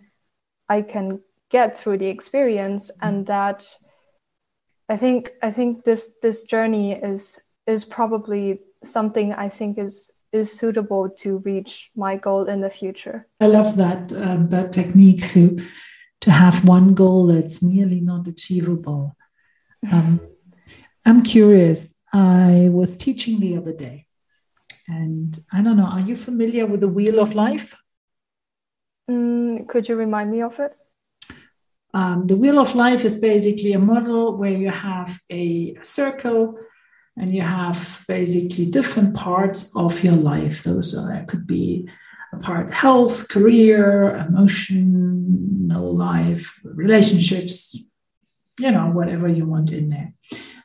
I 0.68 0.84
can 0.84 1.20
get 1.50 1.76
through 1.76 1.98
the 1.98 2.08
experience 2.08 2.92
mm-hmm. 2.92 3.08
and 3.08 3.26
that 3.28 3.66
I 4.88 4.98
think 4.98 5.32
I 5.42 5.52
think 5.52 5.84
this 5.84 6.16
this 6.22 6.44
journey 6.44 6.94
is 6.94 7.42
is 7.66 7.86
probably 7.86 8.60
something 8.84 9.34
I 9.34 9.50
think 9.50 9.78
is 9.78 10.12
is 10.32 10.58
suitable 10.58 11.10
to 11.10 11.40
reach 11.40 11.92
my 11.96 12.16
goal 12.16 12.46
in 12.46 12.62
the 12.62 12.70
future. 12.70 13.28
I 13.40 13.48
love 13.48 13.78
that 13.78 14.12
um, 14.14 14.50
that 14.50 14.72
technique 14.72 15.28
to 15.30 15.60
to 16.22 16.32
have 16.32 16.68
one 16.68 16.94
goal 16.94 17.28
that's 17.28 17.64
nearly 17.64 18.02
not 18.02 18.28
achievable. 18.28 19.16
Um, 19.92 20.20
I'm 21.06 21.24
curious. 21.24 21.96
I 22.12 22.70
was 22.72 22.98
teaching 22.98 23.40
the 23.40 23.58
other 23.58 23.74
day, 23.74 24.08
and 24.88 25.40
I 25.52 25.62
don't 25.62 25.78
know. 25.78 25.86
Are 25.86 26.00
you 26.00 26.16
familiar 26.16 26.66
with 26.66 26.82
the 26.82 26.88
Wheel 26.88 27.20
of 27.20 27.36
Life? 27.36 27.76
Mm, 29.10 29.68
could 29.68 29.90
you 29.90 29.96
remind 29.96 30.32
me 30.32 30.42
of 30.42 30.60
it? 30.60 30.76
Um, 31.94 32.26
the 32.26 32.38
wheel 32.38 32.60
of 32.60 32.76
life 32.76 33.04
is 33.04 33.18
basically 33.18 33.74
a 33.74 33.80
model 33.80 34.38
where 34.38 34.52
you 34.52 34.70
have 34.70 35.20
a 35.32 35.76
circle 35.82 36.60
and 37.20 37.34
you 37.34 37.42
have 37.42 38.04
basically 38.08 38.66
different 38.66 39.14
parts 39.14 39.76
of 39.76 40.04
your 40.04 40.16
life. 40.16 40.64
Those 40.64 40.98
are, 40.98 41.26
could 41.26 41.46
be 41.46 41.90
a 42.34 42.38
part 42.38 42.74
health, 42.74 43.28
career, 43.28 44.16
emotional 44.16 45.96
life, 45.96 46.60
relationships, 46.64 47.76
you 48.60 48.72
know, 48.72 48.88
whatever 48.88 49.28
you 49.28 49.46
want 49.46 49.72
in 49.72 49.90
there. 49.90 50.14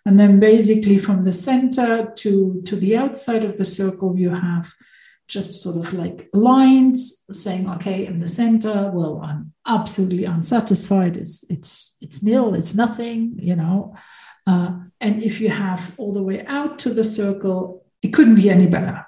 And 0.06 0.18
then 0.18 0.38
basically 0.38 0.98
from 0.98 1.24
the 1.24 1.32
center 1.32 2.12
to, 2.16 2.62
to 2.66 2.76
the 2.76 2.96
outside 2.96 3.44
of 3.44 3.56
the 3.56 3.64
circle, 3.64 4.16
you 4.16 4.30
have 4.30 4.72
just 5.26 5.62
sort 5.62 5.76
of 5.76 5.92
like 5.94 6.28
lines 6.32 7.24
saying, 7.32 7.68
okay, 7.70 8.06
in 8.06 8.20
the 8.20 8.28
center, 8.28 8.90
well, 8.92 9.20
I'm 9.24 9.54
absolutely 9.66 10.24
unsatisfied. 10.24 11.16
It's 11.16 11.44
it's 11.48 11.96
it's 12.02 12.22
nil. 12.22 12.54
It's 12.54 12.74
nothing. 12.74 13.36
You 13.38 13.56
know. 13.56 13.94
Uh, 14.46 14.78
and 15.00 15.22
if 15.22 15.40
you 15.40 15.48
have 15.48 15.92
all 15.96 16.12
the 16.12 16.22
way 16.22 16.44
out 16.46 16.78
to 16.80 16.90
the 16.90 17.04
circle, 17.04 17.84
it 18.02 18.08
couldn't 18.08 18.36
be 18.36 18.50
any 18.50 18.66
better. 18.66 19.04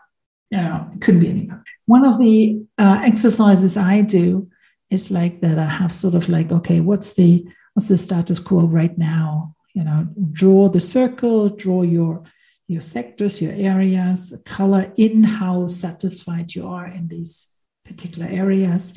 you 0.50 0.58
know, 0.58 0.88
it 0.92 1.00
couldn't 1.00 1.20
be 1.20 1.30
any 1.30 1.46
better. 1.46 1.64
One 1.86 2.04
of 2.04 2.18
the 2.18 2.62
uh, 2.78 3.02
exercises 3.04 3.76
I 3.76 4.00
do 4.00 4.48
is 4.90 5.10
like 5.10 5.40
that. 5.40 5.58
I 5.58 5.66
have 5.66 5.94
sort 5.94 6.14
of 6.14 6.28
like, 6.28 6.52
okay, 6.52 6.80
what's 6.80 7.14
the 7.14 7.46
what's 7.74 7.88
the 7.88 7.98
status 7.98 8.38
quo 8.38 8.66
right 8.66 8.96
now? 8.96 9.54
You 9.74 9.84
know, 9.84 10.08
draw 10.32 10.68
the 10.68 10.80
circle, 10.80 11.48
draw 11.48 11.82
your 11.82 12.22
your 12.68 12.80
sectors, 12.80 13.40
your 13.40 13.52
areas, 13.52 14.40
color 14.44 14.92
in 14.96 15.22
how 15.22 15.68
satisfied 15.68 16.54
you 16.54 16.66
are 16.66 16.86
in 16.86 17.08
these 17.08 17.52
particular 17.84 18.26
areas 18.28 18.94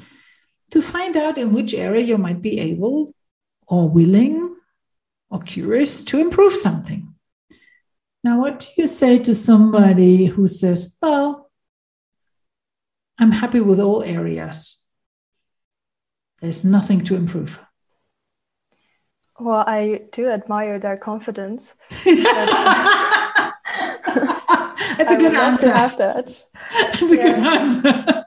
to 0.72 0.82
find 0.82 1.16
out 1.16 1.38
in 1.38 1.54
which 1.54 1.74
area 1.74 2.06
you 2.06 2.18
might 2.18 2.42
be 2.42 2.60
able 2.60 3.14
or 3.68 3.90
willing 3.90 4.56
or 5.30 5.40
curious 5.42 6.04
to 6.04 6.20
improve 6.20 6.56
something. 6.56 7.14
Now, 8.24 8.40
what 8.40 8.60
do 8.60 8.68
you 8.82 8.88
say 8.88 9.20
to 9.20 9.34
somebody 9.34 10.26
who 10.26 10.48
says, 10.48 10.98
Well, 11.02 11.50
I'm 13.18 13.32
happy 13.32 13.60
with 13.60 13.80
all 13.80 14.04
areas, 14.04 14.86
there's 16.42 16.66
nothing 16.66 17.04
to 17.06 17.16
improve? 17.16 17.60
Well, 19.40 19.64
I 19.66 20.02
do 20.12 20.28
admire 20.30 20.80
their 20.80 20.98
confidence. 20.98 21.76
That's 25.00 25.12
a 25.12 25.18
good 25.18 25.36
answer. 25.36 25.68
To 25.68 25.74
have 25.74 25.98
that. 25.98 26.44
That's 26.74 27.02
a 27.02 27.16
yeah. 27.16 27.24
good 27.24 27.40
answer. 27.40 28.26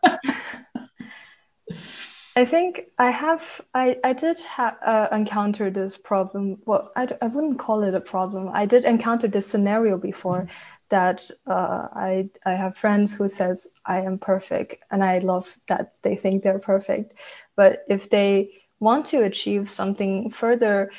I 2.34 2.46
think 2.46 2.86
I 2.98 3.10
have, 3.10 3.60
I, 3.74 3.98
I 4.02 4.14
did 4.14 4.40
ha- 4.40 4.78
uh, 4.84 5.08
encounter 5.14 5.70
this 5.70 5.98
problem. 5.98 6.58
Well, 6.64 6.90
I, 6.96 7.06
I 7.20 7.26
wouldn't 7.26 7.58
call 7.58 7.82
it 7.82 7.94
a 7.94 8.00
problem. 8.00 8.48
I 8.52 8.64
did 8.64 8.86
encounter 8.86 9.28
this 9.28 9.46
scenario 9.46 9.98
before 9.98 10.42
mm-hmm. 10.42 10.52
that 10.88 11.30
uh, 11.46 11.88
I, 11.94 12.30
I 12.46 12.52
have 12.52 12.78
friends 12.78 13.14
who 13.14 13.28
says 13.28 13.68
I 13.84 14.00
am 14.00 14.18
perfect 14.18 14.82
and 14.90 15.04
I 15.04 15.18
love 15.18 15.54
that 15.68 15.94
they 16.02 16.16
think 16.16 16.42
they're 16.42 16.58
perfect. 16.58 17.14
But 17.54 17.84
if 17.88 18.08
they 18.08 18.52
want 18.80 19.04
to 19.06 19.24
achieve 19.24 19.68
something 19.68 20.30
further, 20.30 20.90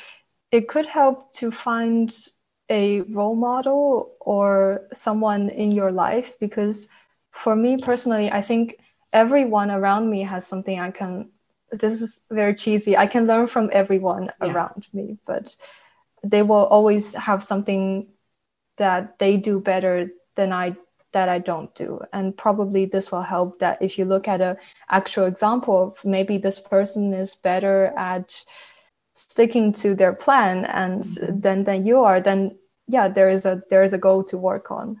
it 0.52 0.68
could 0.68 0.86
help 0.86 1.32
to 1.34 1.50
find 1.50 2.16
a 2.70 3.00
role 3.02 3.34
model 3.34 4.14
or 4.20 4.86
someone 4.92 5.48
in 5.50 5.72
your 5.72 5.90
life 5.90 6.38
because 6.40 6.88
for 7.30 7.54
me 7.54 7.76
personally 7.76 8.32
i 8.32 8.40
think 8.40 8.78
everyone 9.14 9.70
around 9.70 10.10
me 10.10 10.22
has 10.22 10.46
something 10.46 10.78
i 10.78 10.90
can 10.90 11.30
this 11.70 12.02
is 12.02 12.22
very 12.30 12.54
cheesy 12.54 12.96
i 12.96 13.06
can 13.06 13.26
learn 13.26 13.46
from 13.46 13.70
everyone 13.72 14.24
yeah. 14.42 14.52
around 14.52 14.86
me 14.92 15.16
but 15.24 15.56
they 16.22 16.42
will 16.42 16.66
always 16.66 17.14
have 17.14 17.42
something 17.42 18.08
that 18.76 19.18
they 19.18 19.36
do 19.36 19.60
better 19.60 20.10
than 20.34 20.52
i 20.52 20.76
that 21.12 21.28
i 21.28 21.38
don't 21.38 21.74
do 21.76 22.00
and 22.12 22.36
probably 22.36 22.84
this 22.84 23.12
will 23.12 23.22
help 23.22 23.58
that 23.60 23.80
if 23.80 23.98
you 23.98 24.04
look 24.04 24.26
at 24.26 24.40
a 24.40 24.56
actual 24.90 25.26
example 25.26 25.88
of 25.88 26.04
maybe 26.04 26.36
this 26.36 26.60
person 26.60 27.14
is 27.14 27.36
better 27.36 27.92
at 27.96 28.42
sticking 29.12 29.70
to 29.72 29.94
their 29.94 30.12
plan 30.12 30.64
and 30.64 31.02
mm-hmm. 31.02 31.38
then 31.40 31.62
than 31.62 31.86
you 31.86 32.00
are 32.00 32.20
then 32.20 32.56
yeah 32.88 33.06
there 33.06 33.28
is 33.28 33.46
a 33.46 33.62
there 33.70 33.84
is 33.84 33.92
a 33.92 33.98
goal 33.98 34.24
to 34.24 34.36
work 34.36 34.72
on 34.72 35.00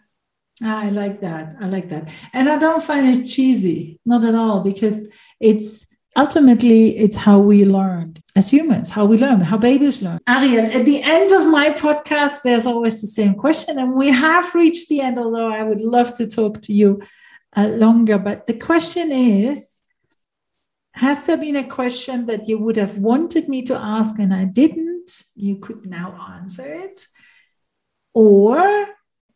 i 0.62 0.88
like 0.90 1.20
that 1.20 1.54
i 1.60 1.66
like 1.66 1.88
that 1.88 2.08
and 2.32 2.48
i 2.48 2.56
don't 2.56 2.82
find 2.82 3.06
it 3.06 3.24
cheesy 3.24 3.98
not 4.04 4.24
at 4.24 4.34
all 4.34 4.60
because 4.60 5.08
it's 5.40 5.86
ultimately 6.16 6.96
it's 6.96 7.16
how 7.16 7.38
we 7.38 7.64
learn 7.64 8.14
as 8.36 8.50
humans 8.50 8.90
how 8.90 9.04
we 9.04 9.18
learn 9.18 9.40
how 9.40 9.56
babies 9.56 10.00
learn 10.00 10.20
ariel 10.28 10.66
at 10.66 10.84
the 10.84 11.02
end 11.02 11.32
of 11.32 11.46
my 11.50 11.70
podcast 11.70 12.42
there's 12.42 12.66
always 12.66 13.00
the 13.00 13.06
same 13.06 13.34
question 13.34 13.78
and 13.78 13.94
we 13.94 14.08
have 14.08 14.54
reached 14.54 14.88
the 14.88 15.00
end 15.00 15.18
although 15.18 15.52
i 15.52 15.62
would 15.62 15.80
love 15.80 16.14
to 16.14 16.26
talk 16.26 16.62
to 16.62 16.72
you 16.72 17.02
uh, 17.56 17.66
longer 17.66 18.16
but 18.16 18.46
the 18.46 18.54
question 18.54 19.10
is 19.10 19.74
has 20.94 21.26
there 21.26 21.36
been 21.36 21.56
a 21.56 21.64
question 21.64 22.26
that 22.26 22.48
you 22.48 22.56
would 22.58 22.76
have 22.76 22.98
wanted 22.98 23.48
me 23.48 23.62
to 23.62 23.74
ask 23.74 24.16
and 24.20 24.32
I 24.32 24.44
didn't? 24.44 25.24
You 25.34 25.56
could 25.56 25.86
now 25.86 26.36
answer 26.36 26.72
it. 26.72 27.06
Or 28.14 28.86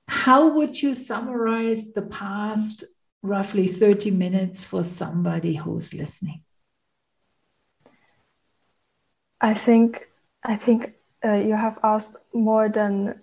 how 0.08 0.48
would 0.48 0.82
you 0.82 0.94
summarize 0.94 1.92
the 1.92 2.02
past 2.02 2.84
roughly 3.22 3.68
30 3.68 4.10
minutes 4.10 4.64
for 4.64 4.82
somebody 4.82 5.54
who's 5.56 5.92
listening? 5.92 6.42
I 9.40 9.54
think 9.54 10.08
I 10.44 10.56
think 10.56 10.94
uh, 11.24 11.34
you 11.34 11.54
have 11.54 11.78
asked 11.82 12.16
more 12.32 12.68
than 12.68 13.20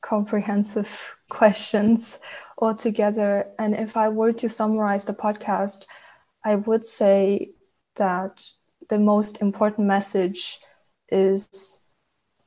comprehensive 0.00 1.16
questions 1.28 2.20
altogether. 2.58 3.46
And 3.58 3.74
if 3.74 3.96
I 3.96 4.08
were 4.08 4.32
to 4.34 4.48
summarize 4.48 5.04
the 5.04 5.14
podcast, 5.14 5.86
I 6.44 6.54
would 6.54 6.86
say 6.86 7.50
that 7.96 8.48
the 8.88 8.98
most 8.98 9.42
important 9.42 9.86
message 9.86 10.60
is 11.10 11.80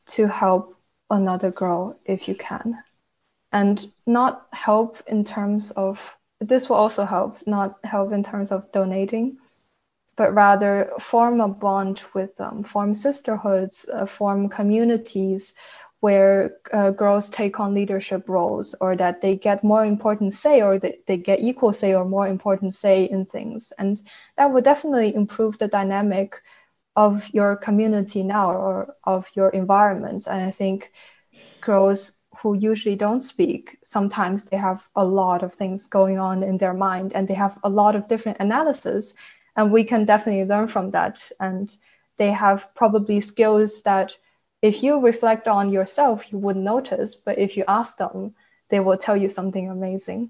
to 0.08 0.27
help 0.27 0.75
another 1.10 1.51
girl 1.51 1.99
if 2.06 2.27
you 2.27 2.36
can. 2.36 2.77
And 3.51 3.85
not 4.05 4.47
help 4.53 4.97
in 5.07 5.23
terms 5.23 5.71
of, 5.71 6.17
this 6.39 6.69
will 6.69 6.77
also 6.77 7.05
help, 7.05 7.45
not 7.45 7.79
help 7.83 8.11
in 8.13 8.23
terms 8.23 8.51
of 8.51 8.71
donating, 8.71 9.37
but 10.15 10.33
rather 10.33 10.91
form 10.99 11.41
a 11.41 11.47
bond 11.47 12.01
with 12.13 12.35
them, 12.37 12.63
form 12.63 12.95
sisterhoods, 12.95 13.87
uh, 13.93 14.05
form 14.05 14.49
communities 14.49 15.53
where 16.01 16.57
uh, 16.73 16.89
girls 16.89 17.29
take 17.29 17.59
on 17.59 17.75
leadership 17.75 18.27
roles 18.27 18.73
or 18.81 18.95
that 18.95 19.21
they 19.21 19.35
get 19.35 19.63
more 19.63 19.85
important 19.85 20.33
say 20.33 20.61
or 20.61 20.79
they, 20.79 20.97
they 21.05 21.15
get 21.15 21.39
equal 21.39 21.71
say 21.73 21.93
or 21.93 22.05
more 22.05 22.27
important 22.27 22.73
say 22.73 23.03
in 23.05 23.23
things. 23.23 23.71
And 23.77 24.01
that 24.35 24.51
would 24.51 24.63
definitely 24.63 25.13
improve 25.13 25.59
the 25.59 25.67
dynamic 25.67 26.41
of 26.95 27.29
your 27.33 27.55
community 27.55 28.23
now 28.23 28.51
or 28.51 28.95
of 29.03 29.29
your 29.35 29.49
environment. 29.49 30.27
And 30.27 30.41
i 30.43 30.51
think 30.51 30.91
girls 31.61 32.20
who 32.39 32.53
usually 32.53 32.95
don't 32.95 33.21
speak 33.21 33.77
sometimes 33.83 34.45
they 34.45 34.57
have 34.57 34.87
a 34.95 35.05
lot 35.05 35.43
of 35.43 35.53
things 35.53 35.87
going 35.87 36.17
on 36.17 36.43
in 36.43 36.57
their 36.57 36.73
mind 36.73 37.11
and 37.13 37.27
they 37.27 37.33
have 37.33 37.57
a 37.63 37.69
lot 37.69 37.95
of 37.95 38.07
different 38.07 38.37
analysis 38.39 39.13
and 39.57 39.71
we 39.71 39.83
can 39.83 40.05
definitely 40.05 40.45
learn 40.45 40.67
from 40.67 40.91
that 40.91 41.29
and 41.39 41.77
they 42.17 42.31
have 42.31 42.73
probably 42.75 43.19
skills 43.19 43.81
that 43.83 44.15
if 44.61 44.83
you 44.83 44.99
reflect 44.99 45.47
on 45.47 45.69
yourself, 45.69 46.31
you 46.31 46.37
wouldn't 46.37 46.63
notice, 46.63 47.15
but 47.15 47.39
if 47.39 47.57
you 47.57 47.63
ask 47.67 47.97
them, 47.97 48.35
they 48.69 48.79
will 48.79 48.97
tell 48.97 49.17
you 49.17 49.27
something 49.27 49.69
amazing. 49.69 50.29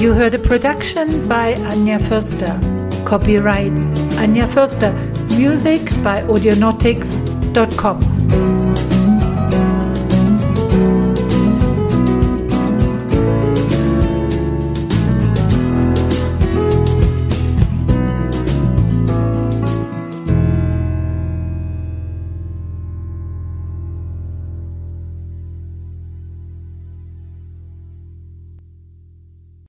You 0.00 0.14
heard 0.14 0.34
a 0.34 0.38
production 0.38 1.28
by 1.28 1.54
Anja 1.54 2.00
Förster. 2.00 2.58
Copyright 3.04 3.72
Anja 4.16 4.46
Förster. 4.46 4.92
Music 5.36 5.82
by 6.02 6.22
audionautix.com. 6.22 8.59